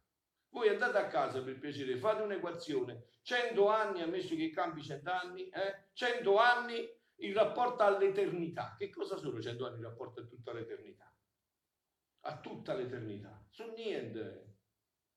Voi 0.49 0.67
andate 0.67 0.97
a 0.97 1.07
casa 1.07 1.41
per 1.41 1.57
piacere, 1.57 1.97
fate 1.97 2.21
un'equazione. 2.21 3.05
100 3.23 3.67
anni, 3.69 4.01
ammesso 4.01 4.35
che 4.35 4.51
cambi 4.51 4.83
100 4.83 5.09
anni, 5.09 5.49
eh? 5.49 5.87
100 5.93 6.37
anni 6.37 6.87
in 7.21 7.33
rapporto 7.33 7.83
all'eternità. 7.83 8.75
Che 8.77 8.89
cosa 8.89 9.17
sono 9.17 9.41
100 9.41 9.65
anni 9.65 9.77
in 9.77 9.83
rapporto 9.83 10.19
a 10.19 10.25
tutta 10.25 10.51
l'eternità? 10.51 11.11
A 12.25 12.39
tutta 12.39 12.73
l'eternità. 12.73 13.43
Sono 13.49 13.73
niente. 13.73 14.57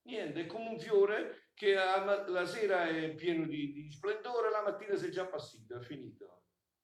Niente, 0.02 0.42
è 0.42 0.46
come 0.46 0.68
un 0.68 0.78
fiore 0.78 1.45
che 1.56 1.72
la 1.72 2.44
sera 2.44 2.86
è 2.86 3.14
pieno 3.14 3.46
di, 3.46 3.72
di 3.72 3.90
splendore, 3.90 4.50
la 4.50 4.60
mattina 4.60 4.94
si 4.94 5.06
è 5.06 5.08
già 5.08 5.22
appassito, 5.22 5.78
è 5.78 5.80
finito. 5.80 6.42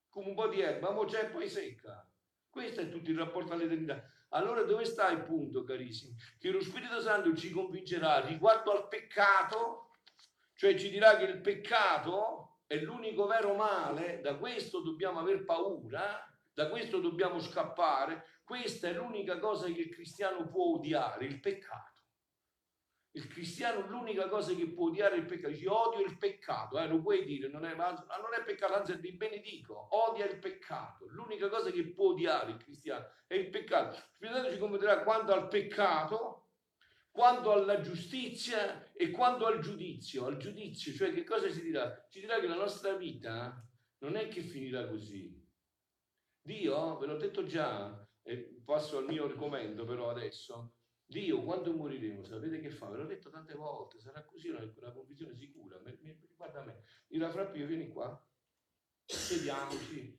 Come 0.08 0.28
un 0.28 0.34
po' 0.34 0.48
di 0.48 0.62
erba, 0.62 0.90
ma 0.92 1.04
c'è 1.04 1.28
poi 1.28 1.46
secca. 1.46 2.08
Questo 2.48 2.80
è 2.80 2.88
tutto 2.88 3.10
il 3.10 3.18
rapporto 3.18 3.52
all'eternità. 3.52 4.02
Allora 4.30 4.62
dove 4.62 4.86
sta 4.86 5.10
il 5.10 5.24
punto, 5.24 5.62
carissimi? 5.62 6.16
Che 6.38 6.50
lo 6.50 6.62
Spirito 6.62 7.02
Santo 7.02 7.36
ci 7.36 7.50
convincerà 7.50 8.20
riguardo 8.20 8.72
al 8.72 8.88
peccato, 8.88 9.98
cioè 10.54 10.74
ci 10.74 10.88
dirà 10.88 11.18
che 11.18 11.24
il 11.24 11.42
peccato 11.42 12.60
è 12.66 12.76
l'unico 12.76 13.26
vero 13.26 13.54
male, 13.54 14.22
da 14.22 14.38
questo 14.38 14.80
dobbiamo 14.80 15.18
aver 15.18 15.44
paura, 15.44 16.26
da 16.50 16.70
questo 16.70 16.98
dobbiamo 16.98 17.40
scappare, 17.40 18.40
questa 18.42 18.88
è 18.88 18.94
l'unica 18.94 19.38
cosa 19.38 19.66
che 19.66 19.80
il 19.80 19.90
cristiano 19.90 20.48
può 20.48 20.76
odiare, 20.76 21.26
il 21.26 21.40
peccato. 21.40 21.91
Il 23.14 23.26
cristiano 23.28 23.86
l'unica 23.88 24.28
cosa 24.28 24.54
che 24.54 24.68
può 24.68 24.86
odiare 24.86 25.16
è 25.16 25.18
il 25.18 25.26
peccato, 25.26 25.52
dice 25.52 25.68
odio 25.68 26.04
il 26.04 26.16
peccato, 26.16 26.78
eh, 26.78 26.88
lo 26.88 27.00
puoi 27.02 27.24
dire, 27.26 27.48
non 27.48 27.66
è, 27.66 27.74
ma 27.74 27.90
non 27.90 28.32
è 28.38 28.42
peccato, 28.42 28.74
anzi 28.74 28.98
ti 29.00 29.12
benedico, 29.12 29.88
odia 29.90 30.26
il 30.26 30.38
peccato. 30.38 31.06
L'unica 31.08 31.50
cosa 31.50 31.70
che 31.70 31.92
può 31.92 32.10
odiare 32.10 32.52
il 32.52 32.56
cristiano 32.56 33.06
è 33.26 33.34
il 33.34 33.50
peccato. 33.50 33.96
Il 33.96 34.02
Spirito 34.14 34.50
ci 34.50 34.58
convertirà 34.58 35.02
quanto 35.02 35.32
al 35.32 35.48
peccato, 35.48 36.48
quanto 37.10 37.52
alla 37.52 37.80
giustizia 37.80 38.90
e 38.94 39.10
quanto 39.10 39.44
al 39.44 39.58
giudizio. 39.58 40.24
Al 40.24 40.38
giudizio, 40.38 40.94
cioè 40.94 41.12
che 41.12 41.24
cosa 41.24 41.50
ci 41.50 41.60
dirà? 41.60 42.06
Ci 42.08 42.20
dirà 42.20 42.40
che 42.40 42.46
la 42.46 42.56
nostra 42.56 42.94
vita 42.94 43.62
non 43.98 44.16
è 44.16 44.28
che 44.28 44.40
finirà 44.40 44.88
così. 44.88 45.38
Dio, 46.40 46.96
ve 46.96 47.06
l'ho 47.06 47.16
detto 47.16 47.44
già, 47.44 48.04
e 48.22 48.62
passo 48.64 48.98
al 48.98 49.06
mio 49.06 49.26
argomento 49.26 49.84
però 49.84 50.10
adesso, 50.10 50.76
Dio, 51.12 51.42
quando 51.42 51.74
moriremo, 51.74 52.24
sapete 52.24 52.58
che 52.58 52.70
fa? 52.70 52.88
Ve 52.88 52.96
l'ho 52.96 53.04
detto 53.04 53.28
tante 53.28 53.52
volte, 53.52 54.00
sarà 54.00 54.24
così 54.24 54.48
una, 54.48 54.62
una 54.62 54.92
convinzione 54.92 55.34
sicura. 55.34 55.78
Mi, 55.80 55.94
mi, 56.00 56.18
guarda 56.34 56.64
me, 56.64 56.84
dirà 57.06 57.28
Frappio, 57.28 57.66
vieni 57.66 57.88
qua, 57.88 58.18
sediamoci, 59.04 60.18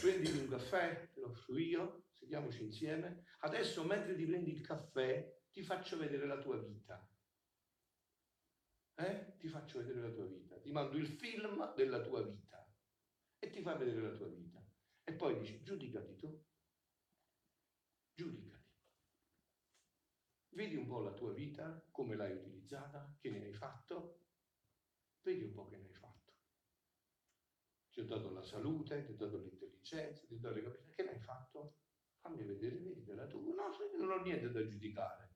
prenditi 0.00 0.38
un 0.38 0.48
caffè, 0.48 1.10
te 1.12 1.18
lo 1.18 1.30
offro 1.30 1.58
io, 1.58 2.04
sediamoci 2.12 2.62
insieme. 2.62 3.24
Adesso, 3.40 3.82
mentre 3.82 4.14
ti 4.14 4.24
prendi 4.24 4.52
il 4.52 4.60
caffè, 4.60 5.36
ti 5.50 5.64
faccio 5.64 5.96
vedere 5.96 6.26
la 6.26 6.38
tua 6.38 6.58
vita. 6.58 7.04
Eh? 8.94 9.34
Ti 9.36 9.48
faccio 9.48 9.78
vedere 9.80 10.00
la 10.00 10.14
tua 10.14 10.26
vita. 10.26 10.60
Ti 10.60 10.70
mando 10.70 10.96
il 10.96 11.08
film 11.08 11.74
della 11.74 12.00
tua 12.00 12.22
vita 12.22 12.72
e 13.40 13.50
ti 13.50 13.60
fa 13.62 13.74
vedere 13.74 14.00
la 14.00 14.16
tua 14.16 14.28
vita. 14.28 14.64
E 15.02 15.12
poi 15.12 15.40
dici, 15.40 15.60
giudicati 15.60 16.14
tu. 16.14 16.40
Giudicati. 18.14 18.53
Vedi 20.54 20.76
un 20.76 20.86
po' 20.86 21.00
la 21.00 21.12
tua 21.12 21.32
vita, 21.32 21.84
come 21.90 22.14
l'hai 22.14 22.32
utilizzata, 22.32 23.16
che 23.20 23.28
ne 23.28 23.44
hai 23.44 23.52
fatto. 23.52 24.20
Vedi 25.22 25.42
un 25.42 25.52
po' 25.52 25.66
che 25.66 25.76
ne 25.76 25.86
hai 25.86 25.94
fatto. 25.94 26.32
Ti 27.90 28.00
ho 28.00 28.04
dato 28.04 28.30
la 28.30 28.42
salute, 28.42 29.04
ti 29.04 29.10
ho 29.10 29.16
dato 29.16 29.38
l'intelligenza, 29.38 30.24
ti 30.26 30.34
ho 30.34 30.38
dato 30.38 30.54
le 30.54 30.62
capacità. 30.62 30.92
Che 30.92 31.02
ne 31.02 31.10
hai 31.10 31.20
fatto? 31.20 31.78
Fammi 32.20 32.44
vedere, 32.44 32.76
vedi 32.76 33.04
la 33.14 33.26
tua. 33.26 33.40
No, 33.52 33.76
non 33.98 34.10
ho 34.10 34.22
niente 34.22 34.50
da 34.52 34.64
giudicare. 34.64 35.32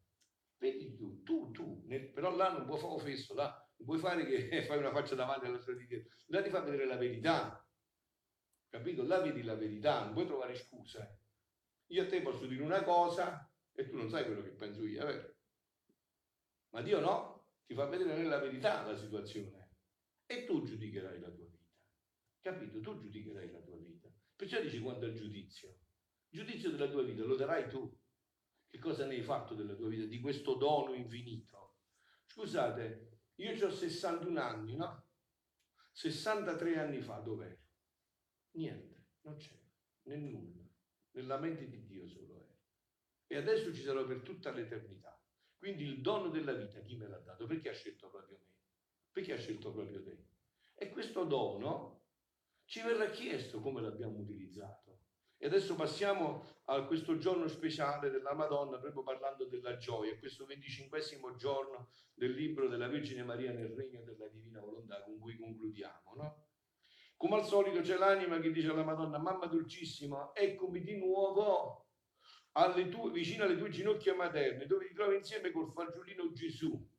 Vedi 0.56 0.94
tu, 0.94 1.22
tu, 1.24 1.50
tu. 1.50 1.82
Nel, 1.86 2.10
però 2.10 2.34
là 2.34 2.52
non 2.52 2.64
puoi 2.64 2.78
fare 2.78 2.94
offesso, 2.94 3.34
là 3.34 3.50
non 3.76 3.86
puoi 3.86 3.98
fare 3.98 4.24
che 4.24 4.62
fai 4.66 4.78
una 4.78 4.92
faccia 4.92 5.16
davanti 5.16 5.46
alla 5.46 5.58
sua 5.58 5.74
di 5.74 5.86
Là 6.26 6.42
ti 6.42 6.50
fa 6.50 6.60
vedere 6.60 6.86
la 6.86 6.96
verità. 6.96 7.68
Capito? 8.68 9.02
Là 9.02 9.20
vedi 9.20 9.42
la 9.42 9.54
verità, 9.56 10.04
non 10.04 10.12
puoi 10.12 10.26
trovare 10.26 10.54
scuse. 10.54 11.22
Io 11.86 12.02
a 12.02 12.06
te 12.06 12.22
posso 12.22 12.46
dire 12.46 12.62
una 12.62 12.84
cosa, 12.84 13.50
e 13.78 13.86
tu 13.86 13.96
non 13.96 14.10
sai 14.10 14.24
quello 14.24 14.42
che 14.42 14.50
penso 14.50 14.84
io, 14.84 15.06
vero? 15.06 15.36
Ma 16.70 16.82
Dio 16.82 16.98
no, 16.98 17.52
ti 17.64 17.74
fa 17.74 17.86
vedere 17.86 18.16
nella 18.16 18.40
verità 18.40 18.84
la 18.84 18.96
situazione 18.96 19.76
e 20.26 20.44
tu 20.46 20.64
giudicherai 20.64 21.20
la 21.20 21.30
tua 21.30 21.44
vita. 21.44 21.64
Capito? 22.40 22.80
Tu 22.80 22.98
giudicherai 22.98 23.52
la 23.52 23.60
tua 23.60 23.76
vita. 23.76 24.08
Perciò 24.34 24.60
dici 24.60 24.80
quanto 24.80 25.04
al 25.04 25.12
giudizio. 25.12 25.78
Il 26.30 26.40
giudizio 26.40 26.72
della 26.72 26.90
tua 26.90 27.04
vita 27.04 27.22
lo 27.22 27.36
darai 27.36 27.68
tu. 27.68 27.88
Che 28.66 28.78
cosa 28.80 29.06
ne 29.06 29.14
hai 29.14 29.22
fatto 29.22 29.54
della 29.54 29.74
tua 29.74 29.88
vita, 29.88 30.06
di 30.06 30.18
questo 30.18 30.54
dono 30.54 30.92
infinito? 30.94 31.76
Scusate, 32.26 33.20
io 33.36 33.64
ho 33.64 33.70
61 33.70 34.40
anni, 34.40 34.74
no? 34.74 35.06
63 35.92 36.78
anni 36.80 37.00
fa 37.00 37.20
dov'ero? 37.20 37.60
Niente, 38.56 39.06
non 39.20 39.36
c'era, 39.36 39.62
né 40.02 40.16
nulla. 40.16 40.68
Nella 41.12 41.38
mente 41.38 41.68
di 41.68 41.86
Dio 41.86 42.08
solo 42.08 42.38
e 43.28 43.36
adesso 43.36 43.72
ci 43.72 43.82
sarò 43.82 44.04
per 44.04 44.22
tutta 44.22 44.50
l'eternità. 44.50 45.16
Quindi 45.56 45.84
il 45.84 46.00
dono 46.00 46.28
della 46.28 46.54
vita 46.54 46.80
chi 46.80 46.96
me 46.96 47.06
l'ha 47.06 47.18
dato? 47.18 47.46
Perché 47.46 47.68
ha 47.68 47.74
scelto 47.74 48.08
proprio 48.08 48.38
me? 48.38 48.54
Perché 49.12 49.34
ha 49.34 49.38
scelto 49.38 49.70
proprio 49.72 50.02
te? 50.02 50.24
E 50.74 50.90
questo 50.90 51.24
dono 51.24 52.06
ci 52.64 52.80
verrà 52.80 53.10
chiesto 53.10 53.60
come 53.60 53.80
l'abbiamo 53.80 54.18
utilizzato. 54.18 55.00
E 55.36 55.46
adesso 55.46 55.74
passiamo 55.74 56.56
a 56.64 56.84
questo 56.84 57.18
giorno 57.18 57.46
speciale 57.48 58.10
della 58.10 58.34
Madonna, 58.34 58.78
proprio 58.78 59.02
parlando 59.02 59.44
della 59.44 59.76
gioia, 59.76 60.18
questo 60.18 60.44
venticinquesimo 60.46 61.36
giorno 61.36 61.90
del 62.14 62.32
libro 62.32 62.66
della 62.66 62.88
Vergine 62.88 63.22
Maria 63.22 63.52
nel 63.52 63.68
regno 63.68 64.02
della 64.02 64.26
divina 64.28 64.60
volontà 64.60 65.02
con 65.02 65.18
cui 65.18 65.36
concludiamo, 65.36 66.14
no? 66.16 66.46
Come 67.16 67.36
al 67.36 67.44
solito 67.44 67.80
c'è 67.80 67.96
l'anima 67.96 68.38
che 68.38 68.50
dice 68.50 68.70
alla 68.70 68.84
Madonna, 68.84 69.18
mamma 69.18 69.46
dolcissima, 69.46 70.32
eccomi 70.34 70.82
di 70.82 70.96
nuovo 70.98 71.87
alle 72.58 72.88
tue, 72.88 73.12
vicino 73.12 73.44
alle 73.44 73.56
tue 73.56 73.70
ginocchia 73.70 74.14
materne, 74.14 74.66
dove 74.66 74.88
ti 74.88 74.94
trovi 74.94 75.16
insieme 75.16 75.52
col 75.52 75.70
fagiolino 75.70 76.32
Gesù. 76.32 76.90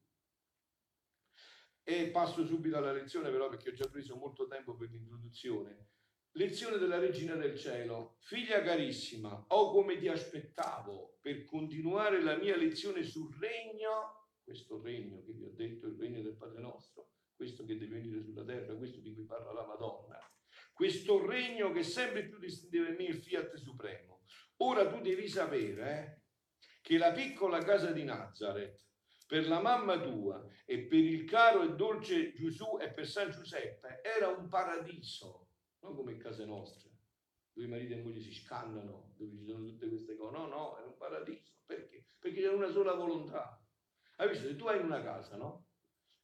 E 1.84 2.10
passo 2.12 2.46
subito 2.46 2.78
alla 2.78 2.94
lezione, 2.94 3.30
però, 3.30 3.50
perché 3.50 3.70
ho 3.70 3.74
già 3.74 3.88
preso 3.90 4.16
molto 4.16 4.48
tempo 4.48 4.76
per 4.76 4.90
l'introduzione. 4.90 5.88
Lezione 6.34 6.78
della 6.78 7.00
Regina 7.00 7.36
del 7.36 7.58
Cielo. 7.58 8.16
Figlia 8.20 8.62
carissima, 8.62 9.46
o 9.50 9.72
come 9.72 9.98
ti 9.98 10.08
aspettavo 10.08 11.18
per 11.20 11.44
continuare 11.44 12.22
la 12.22 12.38
mia 12.38 12.56
lezione 12.56 13.04
sul 13.04 13.36
regno, 13.38 14.30
questo 14.42 14.82
regno 14.82 15.24
che 15.26 15.34
vi 15.34 15.44
ho 15.44 15.52
detto, 15.52 15.88
il 15.88 15.98
regno 15.98 16.22
del 16.22 16.38
Padre 16.38 16.62
nostro, 16.62 17.12
questo 17.36 17.66
che 17.66 17.78
deve 17.78 18.00
venire 18.00 18.22
sulla 18.22 18.46
terra, 18.46 18.76
questo 18.76 19.02
di 19.02 19.14
cui 19.14 19.26
parla 19.26 19.52
la 19.52 19.66
Madonna, 19.66 20.20
questo 20.72 21.26
regno 21.26 21.72
che 21.72 21.84
sempre 21.84 22.28
più 22.28 22.38
in 22.42 22.96
me 22.96 23.04
il 23.04 23.16
fiat 23.16 23.56
supremo 23.56 24.09
Ora 24.62 24.88
tu 24.88 25.00
devi 25.00 25.28
sapere 25.28 25.90
eh, 25.90 26.22
che 26.82 26.98
la 26.98 27.12
piccola 27.12 27.64
casa 27.64 27.92
di 27.92 28.04
Nazareth, 28.04 28.88
per 29.26 29.48
la 29.48 29.62
mamma 29.62 30.02
tua 30.02 30.46
e 30.66 30.86
per 30.86 31.00
il 31.00 31.24
caro 31.24 31.62
e 31.62 31.76
dolce 31.76 32.34
Gesù 32.34 32.78
e 32.80 32.92
per 32.92 33.08
San 33.08 33.32
Giuseppe, 33.32 34.02
era 34.04 34.28
un 34.28 34.50
paradiso, 34.50 35.52
non 35.80 35.96
come 35.96 36.18
case 36.18 36.46
nostre, 36.46 36.90
dove 37.54 37.68
i 37.68 37.70
mariti 37.70 37.94
e 37.94 38.02
moglie 38.02 38.22
si 38.22 38.34
scannano, 38.34 39.14
dove 39.16 39.38
ci 39.38 39.46
sono 39.46 39.66
tutte 39.66 39.88
queste 39.88 40.16
cose. 40.16 40.36
No, 40.36 40.48
no, 40.48 40.78
era 40.78 40.88
un 40.88 40.98
paradiso. 40.98 41.54
Perché? 41.66 42.08
Perché 42.20 42.42
c'era 42.42 42.56
una 42.56 42.72
sola 42.72 42.94
volontà. 42.94 43.64
Hai 44.18 44.28
visto? 44.28 44.48
Se 44.48 44.56
tu 44.56 44.66
hai 44.68 44.80
una 44.80 45.02
casa, 45.02 45.38
no? 45.38 45.68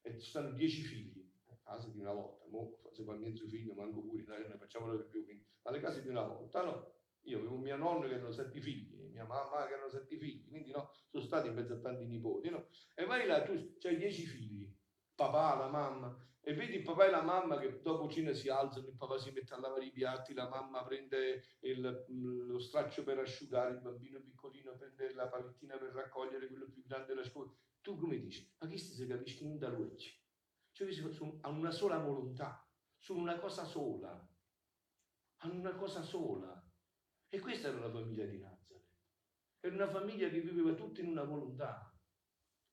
E 0.01 0.19
ci 0.19 0.27
stanno 0.27 0.51
dieci 0.51 0.81
figli, 0.81 1.31
casa 1.63 1.87
di 1.89 1.99
una 1.99 2.11
volta, 2.11 2.45
mo, 2.49 2.79
se 2.91 3.03
fa 3.03 3.13
mezzo 3.13 3.47
figlio, 3.47 3.73
manco 3.73 4.01
pure, 4.01 4.23
dai, 4.23 4.47
ne 4.47 4.57
facciamo 4.57 4.93
più, 5.05 5.23
quindi, 5.23 5.45
le 5.63 5.79
case 5.79 6.01
di 6.01 6.09
una 6.09 6.23
volta, 6.23 6.63
no? 6.63 6.94
Io 7.25 7.39
avevo 7.39 7.57
mio 7.57 7.75
nonno 7.75 8.07
che 8.07 8.13
erano 8.15 8.31
sette 8.31 8.59
figli, 8.59 9.09
mia 9.11 9.25
mamma 9.25 9.65
che 9.67 9.73
erano 9.73 9.89
sette 9.89 10.17
figli, 10.17 10.47
quindi 10.49 10.71
no, 10.71 10.91
sono 11.07 11.23
stati 11.23 11.47
in 11.47 11.53
mezzo 11.53 11.73
a 11.73 11.79
tanti 11.79 12.05
nipoti, 12.05 12.49
no? 12.49 12.67
E 12.93 13.05
vai 13.05 13.25
là, 13.25 13.43
tu 13.43 13.51
hai 13.51 13.97
dieci 13.97 14.25
figli, 14.25 14.71
papà, 15.15 15.55
la 15.55 15.69
mamma, 15.69 16.15
e 16.47 16.53
vedi 16.53 16.75
il 16.75 16.83
papà 16.83 17.07
e 17.07 17.09
la 17.09 17.23
mamma 17.23 17.57
che 17.57 17.81
dopo 17.81 18.07
cena 18.07 18.31
si 18.31 18.49
alzano, 18.49 18.87
il 18.87 18.95
papà 18.95 19.17
si 19.17 19.31
mette 19.31 19.55
a 19.55 19.59
lavare 19.59 19.85
i 19.85 19.91
piatti, 19.91 20.35
la 20.35 20.47
mamma 20.47 20.83
prende 20.83 21.43
il, 21.61 22.05
lo 22.45 22.59
straccio 22.59 23.03
per 23.03 23.17
asciugare, 23.17 23.71
il 23.71 23.81
bambino 23.81 24.21
piccolino 24.21 24.75
prende 24.77 25.11
la 25.15 25.27
palettina 25.27 25.75
per 25.77 25.93
raccogliere 25.93 26.47
quello 26.47 26.69
più 26.69 26.83
grande 26.85 27.15
la 27.15 27.23
scuola. 27.23 27.51
Tu 27.81 27.97
come 27.97 28.19
dici? 28.19 28.47
Ma 28.59 28.67
che 28.67 28.77
si 28.77 29.07
capisce 29.07 29.39
che 29.39 29.43
non 29.45 29.57
da 29.57 29.69
legge? 29.69 30.21
Cioè, 30.71 30.87
hanno 31.41 31.57
una 31.57 31.71
sola 31.71 31.97
volontà, 31.97 32.63
sono 32.99 33.21
una 33.21 33.39
cosa 33.39 33.63
sola, 33.63 34.29
hanno 35.37 35.59
una 35.59 35.75
cosa 35.75 36.03
sola. 36.03 36.64
E 37.35 37.39
questa 37.41 37.67
era 37.67 37.79
la 37.79 37.91
famiglia 37.91 38.23
di 38.23 38.39
Nazareth. 38.39 38.87
Era 39.59 39.75
una 39.75 39.89
famiglia 39.89 40.29
che 40.29 40.39
viveva 40.39 40.73
tutti 40.73 41.01
in 41.01 41.07
una 41.07 41.25
volontà. 41.25 41.93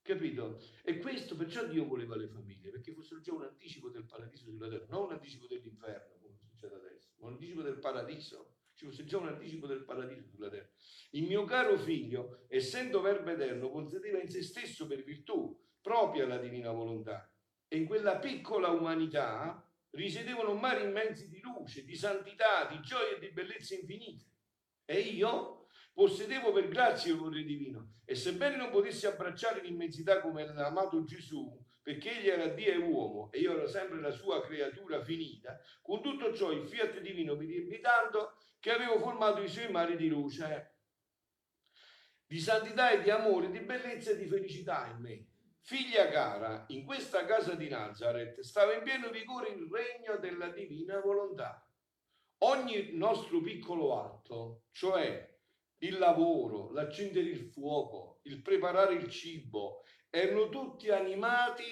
Capito? 0.01 0.61
E 0.85 1.01
questo 1.01 1.35
perciò 1.35 1.67
Dio 1.67 1.85
voleva 1.85 2.15
le 2.15 2.29
famiglie, 2.29 2.71
perché 2.71 2.93
fossero 2.93 3.21
già 3.21 3.35
un 3.35 3.43
anticipo 3.43 3.89
del 3.89 4.05
paradiso 4.05 4.53
sulla 4.53 4.69
terra, 4.69 4.87
non 4.89 5.07
un 5.07 5.13
anticipo 5.15 5.49
dell'inferno, 5.49 6.17
come 6.21 6.37
succede 6.37 6.77
adesso, 6.77 7.11
ma 7.17 7.27
un 7.27 7.33
anticipo 7.33 7.63
del 7.63 7.81
paradiso. 7.81 8.59
Ci 8.75 8.85
fosse 8.85 9.05
già 9.05 9.19
un 9.19 9.27
anticipo 9.27 9.67
del 9.67 9.83
paradiso 9.83 10.29
sulla 10.29 10.49
terra. 10.49 10.71
Il 11.11 11.27
mio 11.27 11.43
caro 11.43 11.77
figlio, 11.77 12.45
essendo 12.47 13.01
verbo 13.01 13.31
eterno, 13.31 13.69
possedeva 13.69 14.21
in 14.21 14.31
se 14.31 14.45
stesso 14.45 14.87
per 14.87 15.03
virtù 15.03 15.61
propria 15.81 16.23
alla 16.23 16.39
divina 16.39 16.71
volontà. 16.71 17.29
E 17.67 17.79
in 17.79 17.87
quella 17.87 18.21
piccola 18.21 18.69
umanità 18.69 19.69
risiedevano 19.91 20.55
mari 20.55 20.85
immensi 20.85 21.29
di 21.29 21.41
luce, 21.41 21.83
di 21.83 21.97
santità, 21.97 22.67
di 22.67 22.81
gioia 22.81 23.17
e 23.17 23.19
di 23.19 23.33
bellezza 23.33 23.75
infinite. 23.75 24.31
E 24.85 24.99
io 25.01 25.67
possedevo 25.93 26.53
per 26.53 26.69
grazia 26.69 27.13
il 27.13 27.19
valore 27.19 27.43
divino. 27.43 27.95
E 28.05 28.15
sebbene 28.15 28.57
non 28.57 28.71
potessi 28.71 29.07
abbracciare 29.07 29.63
l'immensità 29.63 30.21
come 30.21 30.45
l'amato 30.53 31.05
Gesù, 31.05 31.59
perché 31.83 32.19
egli 32.19 32.29
era 32.29 32.47
Dio 32.47 32.73
e 32.73 32.77
uomo 32.77 33.31
e 33.33 33.41
io 33.41 33.57
ero 33.57 33.67
sempre 33.67 34.01
la 34.01 34.11
sua 34.11 34.41
creatura 34.43 35.03
finita, 35.03 35.59
con 35.81 36.01
tutto 36.01 36.33
ciò 36.33 36.53
il 36.53 36.67
fiat 36.67 37.01
divino 37.01 37.35
mi 37.35 37.47
riempì 37.47 37.81
tanto 37.81 38.37
che 38.61 38.71
avevo 38.71 38.99
formato 39.01 39.43
i 39.43 39.49
suoi 39.49 39.71
mari 39.71 39.97
di 39.97 40.09
luce, 40.09 40.77
di 42.25 42.39
santità 42.39 42.91
e 42.91 43.03
di 43.03 43.11
amore, 43.11 43.51
di 43.51 43.61
bellezza 43.61 44.13
e 44.13 44.17
di 44.17 44.27
felicità 44.27 44.87
in 44.87 45.01
me. 45.01 45.27
Figlia 45.65 46.09
cara, 46.09 46.65
in 46.69 46.85
questa 46.85 47.25
casa 47.25 47.55
di 47.55 47.69
Nazareth 47.69 48.41
stava 48.41 48.75
in 48.75 48.83
pieno 48.83 49.11
vigore 49.11 49.51
il 49.51 49.69
regno 49.71 50.19
della 50.19 50.49
divina 50.49 51.01
volontà. 51.01 51.62
Ogni 52.45 52.91
nostro 52.95 53.41
piccolo 53.41 54.01
atto, 54.03 54.65
cioè 54.73 55.31
il 55.79 55.99
lavoro, 55.99 56.73
l'accendere 56.73 57.29
il 57.29 57.39
fuoco, 57.39 58.19
il 58.23 58.43
preparare 58.43 58.95
il 58.95 59.09
cibo, 59.09 59.85
erano 60.11 60.49
tutti 60.49 60.91
animati 60.91 61.65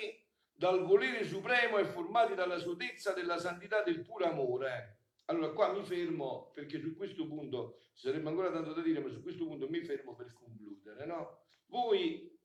dal 0.53 0.85
volere 0.85 1.25
supremo 1.25 1.79
e 1.79 1.85
formati 1.85 2.35
dalla 2.35 2.59
sodezza 2.59 3.13
della 3.13 3.39
santità 3.39 3.83
del 3.83 4.05
puro 4.05 4.27
amore. 4.27 4.99
Allora 5.25 5.51
qua 5.51 5.73
mi 5.73 5.83
fermo 5.83 6.53
perché 6.55 6.79
su 6.79 6.95
questo 6.95 7.27
punto 7.27 7.81
ci 7.95 8.07
sarebbe 8.07 8.29
ancora 8.29 8.53
tanto 8.53 8.73
da 8.73 8.83
dire, 8.83 9.01
ma 9.01 9.09
su 9.09 9.23
questo 9.23 9.47
punto 9.47 9.69
mi 9.69 9.83
fermo 9.83 10.15
per 10.15 10.33
concludere. 10.33 11.05
No? 11.05 11.39
Voi 11.67 12.39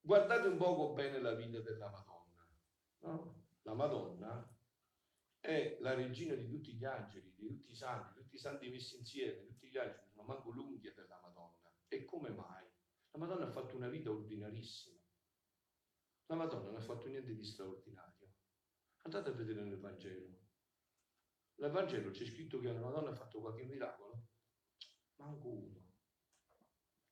guardate 0.00 0.46
un 0.46 0.56
poco 0.56 0.92
bene 0.92 1.20
la 1.20 1.34
vita 1.34 1.58
della 1.58 1.90
Madonna. 1.90 2.48
No? 3.00 3.42
La 3.62 3.74
Madonna 3.74 4.53
è 5.44 5.76
la 5.80 5.92
regina 5.92 6.34
di 6.34 6.48
tutti 6.48 6.72
gli 6.72 6.86
angeli, 6.86 7.30
di 7.36 7.46
tutti 7.46 7.72
i 7.72 7.76
santi, 7.76 8.14
tutti 8.14 8.36
i 8.36 8.38
santi 8.38 8.70
messi 8.70 8.96
insieme, 8.96 9.44
tutti 9.44 9.68
gli 9.68 9.76
angeli, 9.76 10.12
non 10.14 10.24
manco 10.24 10.50
l'unghia 10.50 10.94
della 10.94 11.20
Madonna. 11.22 11.70
E 11.86 12.06
come 12.06 12.30
mai? 12.30 12.64
La 13.10 13.18
Madonna 13.18 13.44
ha 13.44 13.50
fatto 13.50 13.76
una 13.76 13.90
vita 13.90 14.10
ordinarissima. 14.10 14.98
La 16.28 16.36
Madonna 16.36 16.70
non 16.70 16.76
ha 16.76 16.80
fatto 16.80 17.08
niente 17.08 17.34
di 17.34 17.44
straordinario. 17.44 18.32
Andate 19.02 19.28
a 19.28 19.32
vedere 19.34 19.62
nel 19.64 19.78
Vangelo. 19.78 20.40
Nel 21.56 21.70
Vangelo 21.70 22.10
c'è 22.10 22.24
scritto 22.24 22.58
che 22.58 22.72
la 22.72 22.80
Madonna 22.80 23.10
ha 23.10 23.14
fatto 23.14 23.40
qualche 23.40 23.64
miracolo? 23.64 24.28
Manco 25.16 25.48
uno. 25.48 25.92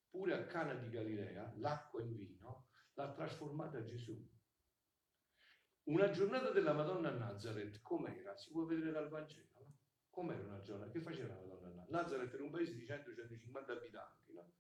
Pure 0.08 0.32
a 0.32 0.46
Cana 0.46 0.72
di 0.72 0.88
Galilea, 0.88 1.52
l'acqua 1.56 2.00
in 2.00 2.16
vino 2.16 2.68
l'ha 2.94 3.12
trasformata 3.12 3.84
Gesù. 3.84 4.26
Una 5.84 6.10
giornata 6.10 6.50
della 6.50 6.72
Madonna 6.72 7.08
a 7.08 7.16
Nazareth, 7.16 7.80
com'era? 7.82 8.36
Si 8.36 8.50
può 8.50 8.64
vedere 8.64 8.92
dal 8.92 9.08
Vangelo, 9.08 9.50
no? 9.54 9.78
Com'era 10.10 10.44
una 10.44 10.62
giornata? 10.62 10.90
Che 10.92 11.00
faceva 11.00 11.34
la 11.34 11.40
Madonna 11.40 11.56
a 11.56 11.70
Nazareth? 11.70 11.90
Nazareth 11.90 12.34
era 12.34 12.42
un 12.44 12.50
paese 12.50 12.74
di 12.74 12.84
100-150 12.84 13.70
abitanti, 13.70 14.32
no? 14.32 14.52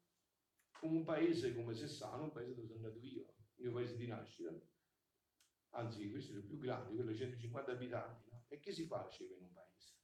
Un 0.80 1.04
paese 1.04 1.54
come 1.54 1.74
Sessano, 1.74 2.24
un 2.24 2.32
paese 2.32 2.54
dove 2.54 2.66
sono 2.66 2.88
nato 2.88 2.98
io, 2.98 3.34
il 3.54 3.62
mio 3.62 3.72
paese 3.72 3.96
di 3.96 4.06
nascita. 4.08 4.50
Anzi, 5.74 6.10
questo 6.10 6.32
è 6.32 6.36
il 6.36 6.44
più 6.44 6.58
grande, 6.58 6.92
quello 6.92 7.12
di 7.12 7.16
150 7.16 7.70
abitanti, 7.70 8.28
no? 8.28 8.44
E 8.48 8.58
che 8.58 8.72
si 8.72 8.86
faceva 8.86 9.36
in 9.36 9.42
un 9.42 9.52
paese? 9.52 9.94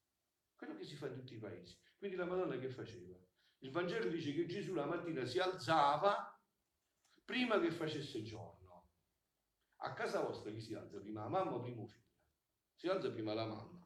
Quello 0.55 0.77
che 0.77 0.85
si 0.85 0.95
fa 0.95 1.09
in 1.09 1.15
tutti 1.15 1.35
i 1.35 1.39
paesi. 1.39 1.77
Quindi 1.97 2.17
la 2.17 2.27
Madonna 2.27 2.57
che 2.59 2.69
faceva? 2.69 3.19
Il 3.59 3.73
Vangelo 3.73 4.09
dice 4.09 4.33
che 4.33 4.47
Gesù 4.47 4.73
la 4.73 4.87
mattina 4.87 5.25
si 5.25 5.41
alzava 5.41 6.41
prima 7.25 7.59
che 7.59 7.73
facesse 7.73 8.23
giorno. 8.23 8.68
A 9.81 9.93
casa 9.93 10.21
vostra 10.21 10.51
chi 10.51 10.61
si 10.61 10.75
alza 10.75 10.99
prima? 10.99 11.23
La 11.23 11.29
mamma 11.29 11.55
o 11.55 11.61
prima 11.61 11.83
il 11.83 11.89
figlio? 11.89 12.07
Si 12.75 12.89
alza 12.89 13.13
prima 13.13 13.35
la 13.35 13.47
mamma. 13.47 13.81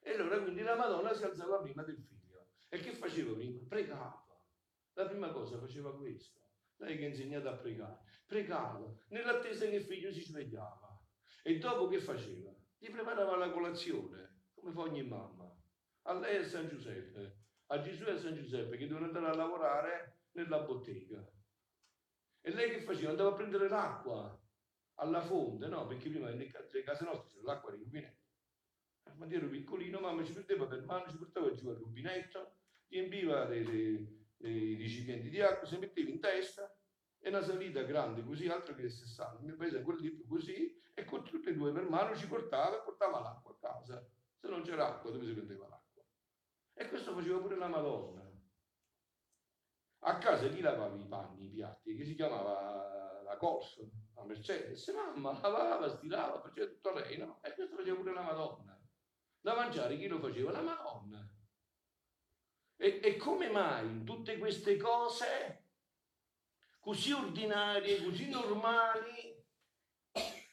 E 0.00 0.10
allora 0.12 0.40
quindi 0.40 0.62
la 0.62 0.76
Madonna 0.76 1.14
si 1.14 1.24
alzava 1.24 1.60
prima 1.60 1.82
del 1.84 1.96
figlio. 1.96 2.48
E 2.68 2.78
che 2.78 2.92
faceva 2.92 3.34
prima? 3.34 3.66
Pregava. 3.66 4.26
La 4.92 5.06
prima 5.06 5.30
cosa 5.30 5.58
faceva 5.58 5.96
questo. 5.96 6.38
Lei 6.76 6.98
che 6.98 7.04
ha 7.06 7.08
insegnato 7.08 7.48
a 7.48 7.56
pregare. 7.56 8.00
Pregava 8.26 8.94
nell'attesa 9.08 9.64
che 9.66 9.76
il 9.76 9.84
figlio 9.84 10.12
si 10.12 10.22
svegliava. 10.22 11.00
E 11.42 11.58
dopo 11.58 11.88
che 11.88 12.00
faceva? 12.00 12.54
Gli 12.76 12.90
preparava 12.90 13.36
la 13.36 13.50
colazione, 13.50 14.42
come 14.52 14.72
fa 14.72 14.82
ogni 14.82 15.02
mamma. 15.02 15.50
A 16.02 16.12
lei 16.12 16.36
e 16.36 16.38
a 16.40 16.44
San 16.44 16.68
Giuseppe. 16.68 17.46
A 17.66 17.80
Gesù 17.80 18.04
e 18.04 18.12
a 18.12 18.18
San 18.18 18.34
Giuseppe 18.34 18.76
che 18.76 18.86
devono 18.86 19.06
andare 19.06 19.28
a 19.28 19.34
lavorare 19.34 20.20
nella 20.32 20.60
bottega. 20.60 21.26
E 22.40 22.50
lei 22.52 22.70
che 22.70 22.82
faceva? 22.82 23.10
Andava 23.10 23.30
a 23.30 23.34
prendere 23.34 23.68
l'acqua 23.68 24.38
alla 24.98 25.20
fonte, 25.20 25.66
no? 25.66 25.86
Perché 25.86 26.08
prima 26.08 26.28
nelle 26.28 26.48
case 26.48 27.04
nostre 27.04 27.30
c'era 27.32 27.52
l'acqua 27.52 27.70
di 27.70 27.78
rubinetto. 27.78 28.26
Quando 29.16 29.34
ero 29.34 29.48
piccolino, 29.48 30.00
mamma 30.00 30.24
ci 30.24 30.32
prendeva 30.32 30.66
per 30.66 30.84
mano, 30.84 31.10
ci 31.10 31.16
portava 31.16 31.52
giù 31.54 31.68
al 31.68 31.76
rubinetto, 31.76 32.56
riempiva 32.88 33.44
dei, 33.46 33.64
dei, 34.36 34.76
recipienti 34.76 35.28
di 35.28 35.40
acqua, 35.40 35.66
si 35.66 35.78
metteva 35.78 36.10
in 36.10 36.20
testa 36.20 36.72
e 37.18 37.28
una 37.28 37.42
salita 37.42 37.82
grande 37.82 38.22
così, 38.24 38.48
altro 38.48 38.74
che 38.74 38.88
60, 38.88 39.40
il 39.40 39.46
mio 39.46 39.56
paese 39.56 39.82
quello 39.82 40.00
di 40.00 40.10
più 40.10 40.26
così, 40.26 40.80
e 40.94 41.04
con 41.04 41.24
tutte 41.24 41.50
e 41.50 41.54
due 41.54 41.72
per 41.72 41.88
mano 41.88 42.14
ci 42.16 42.26
portava 42.26 42.78
e 42.78 42.84
portava 42.84 43.20
l'acqua 43.20 43.52
a 43.52 43.58
casa. 43.58 44.06
Se 44.36 44.48
non 44.48 44.62
c'era 44.62 44.86
acqua, 44.86 45.10
dove 45.10 45.26
si 45.26 45.32
prendeva 45.32 45.68
l'acqua? 45.68 46.04
E 46.74 46.88
questo 46.88 47.12
faceva 47.12 47.38
pure 47.40 47.56
la 47.56 47.68
Madonna. 47.68 48.26
A 50.00 50.18
casa 50.18 50.48
chi 50.48 50.60
lavava 50.60 50.96
i 50.96 51.06
panni, 51.06 51.46
i 51.46 51.48
piatti, 51.48 51.96
che 51.96 52.04
si 52.04 52.14
chiamava 52.14 53.22
la 53.24 53.36
Corsa, 53.36 53.82
la 54.18 54.24
Mercedes, 54.24 54.88
mamma 54.88 55.38
lavava, 55.40 55.88
stirava, 55.88 56.40
faceva 56.40 56.66
tutto 56.66 56.92
lei, 56.92 57.16
no? 57.16 57.38
E 57.42 57.54
questo 57.54 57.76
faceva 57.76 57.96
pure 57.96 58.12
la 58.12 58.22
Madonna. 58.22 58.80
Da 59.40 59.54
mangiare 59.54 59.96
chi 59.96 60.08
lo 60.08 60.18
faceva? 60.18 60.50
La 60.50 60.60
Madonna. 60.60 61.28
E, 62.76 63.00
e 63.02 63.16
come 63.16 63.48
mai 63.48 63.86
in 63.86 64.04
tutte 64.04 64.36
queste 64.38 64.76
cose 64.76 65.64
così 66.80 67.12
ordinarie, 67.12 68.02
così 68.02 68.28
normali, 68.28 69.44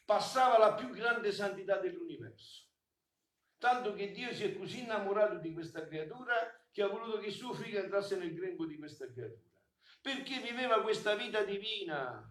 passava 0.06 0.58
la 0.58 0.74
più 0.76 0.90
grande 0.90 1.32
santità 1.32 1.80
dell'universo? 1.80 2.68
Tanto 3.58 3.94
che 3.94 4.12
Dio 4.12 4.32
si 4.34 4.44
è 4.44 4.56
così 4.56 4.82
innamorato 4.82 5.40
di 5.40 5.52
questa 5.54 5.86
creatura 5.88 6.36
che 6.72 6.84
ha 6.84 6.88
voluto 6.88 7.18
che 7.18 7.32
suo 7.32 7.54
figlio 7.54 7.80
entrasse 7.80 8.18
nel 8.18 8.34
grembo 8.34 8.66
di 8.66 8.78
questa 8.78 9.12
creatura. 9.12 9.60
Perché 10.02 10.40
viveva 10.42 10.84
questa 10.84 11.16
vita 11.16 11.44
divina, 11.44 12.30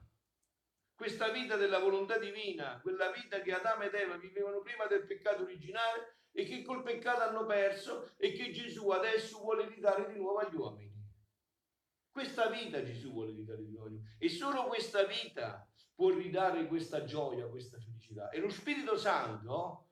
questa 0.95 1.31
vita 1.31 1.57
della 1.57 1.79
volontà 1.79 2.19
divina, 2.19 2.81
quella 2.81 3.11
vita 3.11 3.41
che 3.41 3.53
Adamo 3.53 3.83
ed 3.83 3.95
Eva 3.95 4.17
vivevano 4.17 4.61
prima 4.61 4.87
del 4.87 5.05
peccato 5.07 5.43
originale 5.43 6.19
e 6.33 6.45
che 6.45 6.63
col 6.63 6.83
peccato 6.83 7.23
hanno 7.23 7.47
perso 7.47 8.13
e 8.17 8.33
che 8.33 8.51
Gesù 8.51 8.91
adesso 8.91 9.39
vuole 9.39 9.69
ridare 9.69 10.13
di 10.13 10.19
nuovo 10.19 10.39
agli 10.39 10.55
uomini. 10.55 10.93
Questa 12.11 12.49
vita 12.49 12.83
Gesù 12.83 13.13
vuole 13.13 13.33
ridare 13.33 13.65
di 13.65 13.71
nuovo 13.71 13.87
agli 13.87 13.95
uomini 13.95 14.17
e 14.19 14.29
solo 14.29 14.65
questa 14.65 15.05
vita 15.05 15.69
può 15.95 16.11
ridare 16.11 16.67
questa 16.67 17.05
gioia, 17.05 17.47
questa 17.47 17.79
felicità. 17.79 18.31
E 18.31 18.41
lo 18.41 18.51
Spirito 18.51 18.97
Santo 18.97 19.91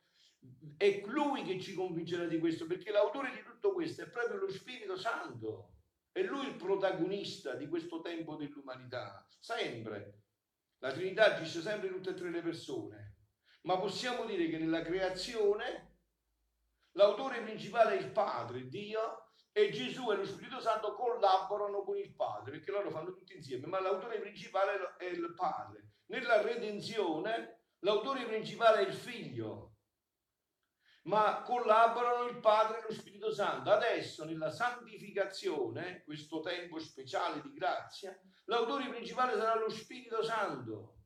è 0.76 1.02
Lui 1.06 1.42
che 1.44 1.60
ci 1.60 1.74
convincerà 1.74 2.24
di 2.26 2.38
questo, 2.38 2.66
perché 2.66 2.90
l'autore 2.90 3.30
di 3.32 3.42
tutto 3.42 3.72
questo 3.72 4.02
è 4.02 4.08
proprio 4.08 4.38
lo 4.38 4.50
Spirito 4.50 4.96
Santo. 4.96 5.70
È 6.10 6.22
Lui 6.22 6.46
il 6.46 6.56
protagonista 6.56 7.54
di 7.54 7.68
questo 7.68 8.00
tempo 8.00 8.34
dell'umanità, 8.36 9.26
sempre. 9.38 10.21
La 10.82 10.92
Trinità 10.92 11.34
agisce 11.34 11.60
sempre 11.60 11.88
in 11.88 11.94
tutte 11.94 12.10
e 12.10 12.14
tre 12.14 12.30
le 12.30 12.42
persone, 12.42 13.16
ma 13.62 13.78
possiamo 13.78 14.24
dire 14.24 14.48
che 14.48 14.58
nella 14.58 14.82
creazione 14.82 15.92
L'autore 16.94 17.40
principale 17.40 17.96
è 17.96 18.00
il 18.00 18.10
Padre, 18.10 18.68
Dio, 18.68 19.30
e 19.50 19.70
Gesù 19.70 20.10
e 20.10 20.16
lo 20.16 20.26
Spirito 20.26 20.60
Santo 20.60 20.94
collaborano 20.94 21.82
con 21.82 21.96
il 21.96 22.14
Padre, 22.14 22.52
perché 22.52 22.70
loro 22.70 22.90
fanno 22.90 23.12
tutti 23.14 23.34
insieme, 23.34 23.66
ma 23.66 23.80
l'autore 23.80 24.18
principale 24.18 24.96
è 24.98 25.06
il 25.06 25.32
Padre. 25.34 25.88
Nella 26.06 26.42
redenzione 26.42 27.64
l'autore 27.80 28.24
principale 28.24 28.80
è 28.80 28.88
il 28.88 28.94
Figlio, 28.94 29.71
ma 31.02 31.42
collaborano 31.42 32.28
il 32.28 32.38
Padre 32.38 32.78
e 32.78 32.82
lo 32.82 32.92
Spirito 32.92 33.32
Santo. 33.32 33.70
Adesso 33.70 34.24
nella 34.24 34.50
santificazione, 34.50 36.02
questo 36.04 36.40
tempo 36.40 36.78
speciale 36.78 37.40
di 37.42 37.52
grazia, 37.52 38.16
l'autore 38.44 38.88
principale 38.88 39.36
sarà 39.36 39.58
lo 39.58 39.70
Spirito 39.70 40.22
Santo 40.22 40.96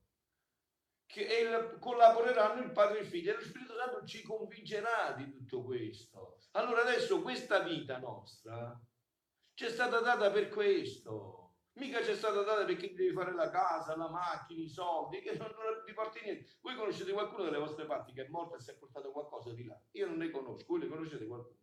che 1.07 1.23
il, 1.23 1.79
collaboreranno 1.79 2.63
il 2.63 2.73
Padre 2.73 2.99
e 2.99 3.01
il 3.03 3.07
Figlio 3.07 3.33
e 3.33 3.37
lo 3.37 3.43
Spirito 3.43 3.75
Santo 3.77 4.05
ci 4.05 4.23
convincerà 4.23 5.13
di 5.13 5.31
tutto 5.31 5.63
questo. 5.63 6.39
Allora 6.53 6.83
adesso 6.83 7.23
questa 7.23 7.61
vita 7.61 7.99
nostra 7.99 8.79
ci 9.55 9.65
è 9.65 9.71
stata 9.71 10.01
data 10.01 10.31
per 10.31 10.49
questo. 10.49 11.46
Mica 11.77 12.03
ci 12.03 12.11
è 12.11 12.15
stata 12.15 12.43
data 12.43 12.65
perché 12.65 12.95
devi 12.95 13.13
fare 13.13 13.35
la 13.35 13.51
casa, 13.51 13.97
la 13.97 14.09
macchina, 14.09 14.63
i 14.63 14.69
soldi, 14.69 15.21
che 15.21 15.37
non, 15.37 15.49
non 15.49 15.83
ti 15.85 15.93
porti 15.93 16.21
niente. 16.23 16.57
Voi 16.61 16.75
conoscete 16.75 17.13
qualcuno 17.13 17.45
delle 17.45 17.59
vostre 17.59 17.87
parti 17.87 18.13
che 18.13 18.25
è 18.25 18.29
morto 18.29 18.57
e 18.57 18.61
si 18.61 18.71
è 18.71 18.77
portato 18.77 19.13
qualcosa 19.13 19.53
di 19.53 19.65
là? 19.65 19.79
Io 19.93 20.07
non 20.07 20.17
ne 20.17 20.31
conosco, 20.31 20.65
voi 20.69 20.81
ne 20.81 20.89
conoscete 20.89 21.27
qualcuno? 21.27 21.59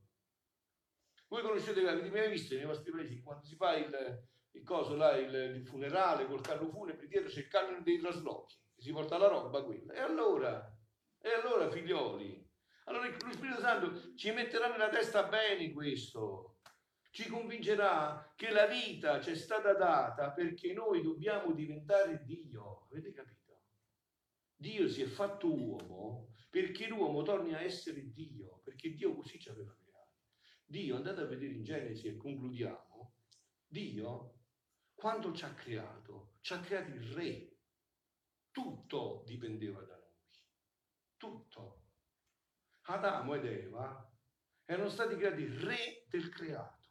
Voi 1.28 1.42
conoscete, 1.42 1.88
avete 1.88 2.10
mai 2.12 2.30
visto 2.30 2.54
nei 2.56 2.66
vostri 2.66 2.92
paesi 2.92 3.22
quando 3.22 3.44
si 3.44 3.56
fa 3.56 3.76
il, 3.76 4.28
il 4.52 4.64
coso 4.64 4.96
là, 4.96 5.18
il, 5.18 5.34
il 5.34 5.66
funerale 5.66 6.28
col 6.28 6.42
carro 6.42 6.70
funebre, 6.70 7.08
dietro 7.08 7.30
c'è 7.30 7.40
il 7.40 7.48
camion 7.48 7.82
dei 7.82 8.00
traslochi 8.00 8.62
si 8.84 8.92
porta 8.92 9.18
la 9.18 9.28
roba 9.28 9.64
quella. 9.64 9.94
E 9.94 10.00
allora, 10.00 10.70
e 11.20 11.30
allora 11.30 11.70
figlioli, 11.70 12.46
allora 12.86 13.08
lo 13.08 13.32
Spirito 13.32 13.60
Santo 13.62 14.16
ci 14.16 14.32
metterà 14.32 14.70
nella 14.70 14.90
testa 14.90 15.24
bene 15.24 15.72
questo, 15.72 16.53
ci 17.14 17.30
convincerà 17.30 18.34
che 18.36 18.50
la 18.50 18.66
vita 18.66 19.22
ci 19.22 19.30
è 19.30 19.36
stata 19.36 19.76
data 19.76 20.32
perché 20.32 20.74
noi 20.74 21.04
dobbiamo 21.04 21.54
diventare 21.54 22.24
Dio, 22.26 22.88
avete 22.90 23.12
capito? 23.12 23.62
Dio 24.56 24.90
si 24.90 25.04
è 25.04 25.06
fatto 25.06 25.54
uomo 25.54 26.34
perché 26.50 26.88
l'uomo 26.88 27.22
torni 27.22 27.54
a 27.54 27.62
essere 27.62 28.12
Dio, 28.12 28.62
perché 28.64 28.96
Dio 28.96 29.14
così 29.14 29.40
ci 29.40 29.50
aveva 29.50 29.76
creato. 29.76 30.10
Dio, 30.66 30.96
andate 30.96 31.22
a 31.22 31.26
vedere 31.26 31.54
in 31.54 31.64
Genesi 31.64 32.08
e 32.08 32.18
concludiamo, 32.18 33.14
Dio, 33.68 34.40
quando 34.96 35.34
ci 35.34 35.46
ha 35.46 35.54
creato, 35.54 36.38
ci 36.42 36.54
ha 36.54 36.60
creato 36.62 36.90
il 36.90 37.14
re. 37.14 37.58
Tutto 38.50 39.22
dipendeva 39.28 39.82
da 39.82 39.98
noi. 39.98 40.32
Tutto. 41.16 41.82
Adamo 42.86 43.36
ed 43.36 43.46
Eva 43.46 44.12
erano 44.66 44.90
stati 44.90 45.16
creati 45.16 45.46
re 45.46 46.06
del 46.08 46.30
creato. 46.30 46.83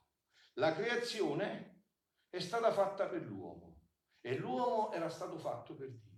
La 0.56 0.74
creazione 0.74 1.84
è 2.28 2.38
stata 2.38 2.72
fatta 2.72 3.08
per 3.08 3.22
l'uomo 3.22 3.80
e 4.20 4.36
l'uomo 4.36 4.92
era 4.92 5.08
stato 5.08 5.38
fatto 5.38 5.74
per 5.74 5.90
Dio. 5.90 6.10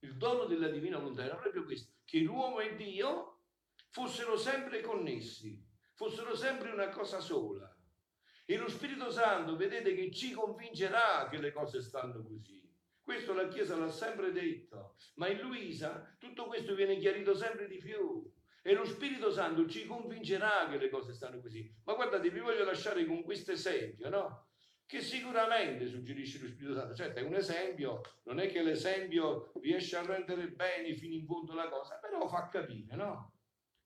Il 0.00 0.16
dono 0.16 0.44
della 0.44 0.68
divina 0.68 0.98
volontà 0.98 1.24
era 1.24 1.36
proprio 1.36 1.64
questo, 1.64 1.94
che 2.04 2.20
l'uomo 2.20 2.60
e 2.60 2.76
Dio 2.76 3.42
fossero 3.90 4.36
sempre 4.36 4.82
connessi, 4.82 5.60
fossero 5.94 6.36
sempre 6.36 6.70
una 6.70 6.88
cosa 6.90 7.18
sola. 7.18 7.74
E 8.44 8.56
lo 8.56 8.68
Spirito 8.68 9.10
Santo, 9.10 9.56
vedete 9.56 9.92
che 9.94 10.12
ci 10.12 10.32
convincerà 10.32 11.28
che 11.28 11.38
le 11.38 11.52
cose 11.52 11.82
stanno 11.82 12.22
così. 12.22 12.62
Questo 13.02 13.34
la 13.34 13.48
Chiesa 13.48 13.76
l'ha 13.76 13.90
sempre 13.90 14.30
detto, 14.30 14.96
ma 15.14 15.28
in 15.28 15.40
Luisa 15.40 16.14
tutto 16.18 16.46
questo 16.46 16.74
viene 16.76 16.98
chiarito 16.98 17.34
sempre 17.34 17.66
di 17.66 17.78
più. 17.78 18.32
E 18.66 18.74
lo 18.74 18.84
Spirito 18.84 19.30
Santo 19.30 19.68
ci 19.68 19.86
convincerà 19.86 20.66
che 20.68 20.76
le 20.76 20.90
cose 20.90 21.14
stanno 21.14 21.40
così. 21.40 21.72
Ma 21.84 21.94
guardate, 21.94 22.30
vi 22.30 22.40
voglio 22.40 22.64
lasciare 22.64 23.06
con 23.06 23.22
questo 23.22 23.52
esempio, 23.52 24.08
no? 24.08 24.48
Che 24.84 25.00
sicuramente 25.00 25.86
suggerisce 25.86 26.40
lo 26.40 26.48
Spirito 26.48 26.74
Santo. 26.74 26.92
Certo, 26.92 27.20
è 27.20 27.22
un 27.22 27.36
esempio, 27.36 28.00
non 28.24 28.40
è 28.40 28.48
che 28.48 28.64
l'esempio 28.64 29.52
riesce 29.62 29.96
a 29.96 30.04
rendere 30.04 30.48
bene 30.48 30.96
fino 30.96 31.14
in 31.14 31.24
fondo 31.24 31.54
la 31.54 31.68
cosa, 31.68 32.00
però 32.00 32.26
fa 32.26 32.48
capire, 32.48 32.96
no? 32.96 33.34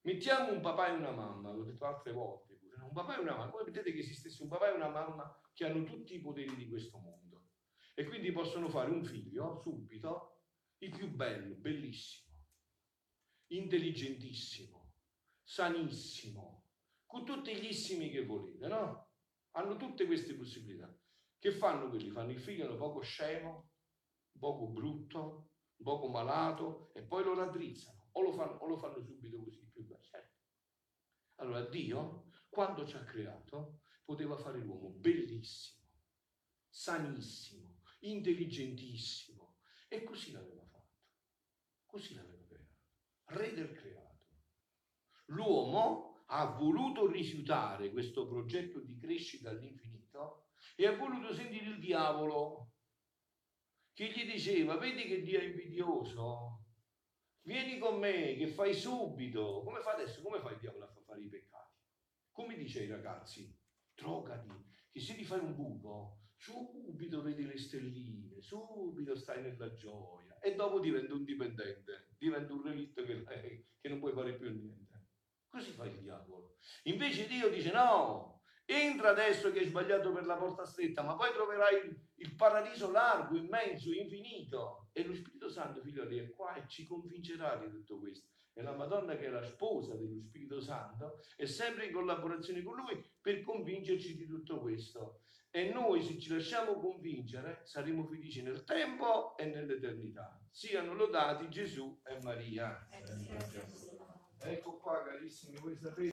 Mettiamo 0.01 0.51
un 0.51 0.61
papà 0.61 0.87
e 0.87 0.93
una 0.93 1.11
mamma, 1.11 1.51
l'ho 1.51 1.63
detto 1.63 1.85
altre 1.85 2.11
volte, 2.11 2.57
un 2.81 2.91
papà 2.91 3.17
e 3.17 3.21
una 3.21 3.35
mamma. 3.35 3.51
Voi 3.51 3.65
vedete 3.65 3.93
che 3.93 3.99
esistesse 3.99 4.41
un 4.41 4.49
papà 4.49 4.71
e 4.71 4.75
una 4.75 4.89
mamma 4.89 5.31
che 5.53 5.63
hanno 5.63 5.83
tutti 5.83 6.15
i 6.15 6.19
poteri 6.19 6.55
di 6.55 6.67
questo 6.67 6.97
mondo 6.97 7.49
e 7.93 8.03
quindi 8.05 8.31
possono 8.31 8.67
fare 8.67 8.89
un 8.89 9.03
figlio 9.03 9.59
subito, 9.61 10.39
il 10.79 10.89
più 10.89 11.07
bello, 11.07 11.53
bellissimo, 11.53 12.30
intelligentissimo, 13.55 14.93
sanissimo, 15.43 16.65
con 17.05 17.25
tutti 17.25 17.53
gli 17.55 17.67
issimi 17.67 18.09
che 18.09 18.25
volete, 18.25 18.67
no? 18.67 19.09
Hanno 19.51 19.75
tutte 19.75 20.05
queste 20.05 20.33
possibilità. 20.35 20.93
Che 21.37 21.51
fanno 21.51 21.89
quelli? 21.89 22.09
Fanno 22.09 22.31
il 22.31 22.39
figlio 22.39 22.75
poco 22.77 23.01
scemo, 23.01 23.71
poco 24.39 24.67
brutto, 24.67 25.49
poco 25.81 26.07
malato 26.07 26.91
e 26.93 27.03
poi 27.03 27.23
lo 27.23 27.33
raddrizzano 27.33 28.09
o 28.11 28.21
lo 28.21 28.31
fanno, 28.31 28.53
o 28.57 28.67
lo 28.67 28.77
fanno 28.77 29.01
subito 29.01 29.43
così, 29.43 29.67
più 29.71 29.83
bello. 29.85 30.01
Certo. 30.03 30.39
Allora 31.35 31.67
Dio, 31.67 32.25
quando 32.49 32.85
ci 32.85 32.95
ha 32.95 33.03
creato, 33.03 33.81
poteva 34.05 34.37
fare 34.37 34.59
l'uomo 34.59 34.89
bellissimo, 34.89 35.89
sanissimo, 36.69 37.81
intelligentissimo. 37.99 39.57
E 39.87 40.03
così 40.03 40.31
l'aveva 40.31 40.63
fatto. 40.63 40.99
Così 41.85 42.13
l'aveva. 42.13 42.30
Re 43.31 43.53
del 43.53 43.71
creato. 43.71 43.99
L'uomo 45.27 46.23
ha 46.27 46.45
voluto 46.45 47.09
rifiutare 47.09 47.91
questo 47.91 48.27
progetto 48.27 48.79
di 48.79 48.97
crescita 48.97 49.49
all'infinito 49.49 50.47
e 50.75 50.85
ha 50.85 50.95
voluto 50.95 51.33
sentire 51.33 51.65
il 51.65 51.79
diavolo 51.79 52.73
che 53.93 54.11
gli 54.11 54.25
diceva, 54.25 54.77
vedi 54.77 55.03
che 55.03 55.21
Dio 55.21 55.39
è 55.39 55.43
invidioso, 55.43 56.65
vieni 57.43 57.77
con 57.77 57.99
me 57.99 58.35
che 58.35 58.47
fai 58.47 58.73
subito. 58.73 59.61
Come 59.63 59.81
fa 59.81 59.93
adesso? 59.93 60.21
Come 60.21 60.39
fa 60.39 60.51
il 60.51 60.59
diavolo 60.59 60.85
a 60.85 61.01
fare 61.05 61.21
i 61.21 61.29
peccati? 61.29 61.79
Come 62.31 62.55
dice 62.55 62.81
ai 62.81 62.87
ragazzi, 62.87 63.57
drogati, 63.93 64.49
che 64.91 64.99
se 64.99 65.15
ti 65.15 65.23
fai 65.23 65.39
un 65.39 65.55
buco 65.55 66.19
subito 66.35 67.21
vedi 67.21 67.45
le 67.45 67.57
stelline, 67.57 68.41
subito 68.41 69.15
stai 69.15 69.41
nella 69.41 69.73
gioia 69.75 70.39
e 70.39 70.55
dopo 70.55 70.79
diventa 70.79 71.13
un 71.13 71.23
dipendente, 71.23 72.10
diventa 72.21 72.53
un 72.53 72.61
relitto 72.61 73.03
che, 73.03 73.23
eh, 73.27 73.65
che 73.79 73.89
non 73.89 73.99
puoi 73.99 74.13
fare 74.13 74.35
più 74.35 74.51
niente. 74.51 75.07
Così 75.49 75.71
fa 75.71 75.85
il 75.85 75.99
diavolo. 75.99 76.57
Invece 76.83 77.27
Dio 77.27 77.49
dice 77.49 77.71
no, 77.71 78.43
entra 78.65 79.09
adesso 79.09 79.51
che 79.51 79.59
hai 79.59 79.65
sbagliato 79.65 80.13
per 80.13 80.25
la 80.25 80.37
porta 80.37 80.63
stretta, 80.63 81.01
ma 81.01 81.15
poi 81.15 81.33
troverai 81.33 81.87
il, 81.87 81.99
il 82.17 82.35
paradiso 82.35 82.91
largo, 82.91 83.35
immenso, 83.35 83.91
infinito. 83.91 84.89
E 84.93 85.03
lo 85.03 85.15
Spirito 85.15 85.49
Santo, 85.49 85.81
figlioli, 85.81 86.19
è 86.19 86.29
qua 86.29 86.53
e 86.55 86.67
ci 86.67 86.85
convincerà 86.85 87.57
di 87.57 87.69
tutto 87.69 87.99
questo. 87.99 88.29
E 88.53 88.61
la 88.61 88.75
Madonna, 88.75 89.17
che 89.17 89.25
è 89.25 89.29
la 89.29 89.43
sposa 89.43 89.95
dello 89.95 90.21
Spirito 90.21 90.61
Santo, 90.61 91.21
è 91.35 91.45
sempre 91.45 91.87
in 91.87 91.93
collaborazione 91.93 92.61
con 92.61 92.75
Lui 92.75 93.03
per 93.19 93.41
convincerci 93.41 94.15
di 94.15 94.27
tutto 94.27 94.59
questo. 94.59 95.21
E 95.49 95.69
noi, 95.71 96.01
se 96.03 96.19
ci 96.19 96.29
lasciamo 96.29 96.79
convincere, 96.79 97.61
saremo 97.65 98.05
felici 98.05 98.41
nel 98.41 98.63
tempo 98.63 99.35
e 99.37 99.45
nell'eternità. 99.45 100.40
Siano 100.53 100.93
lodati 100.93 101.49
Gesù 101.49 101.99
e 102.03 102.19
Maria. 102.23 102.87
Ecco 104.43 104.77
qua, 104.77 105.01
carissimi, 105.03 105.57
voi 105.57 105.75
sapete. 105.75 106.09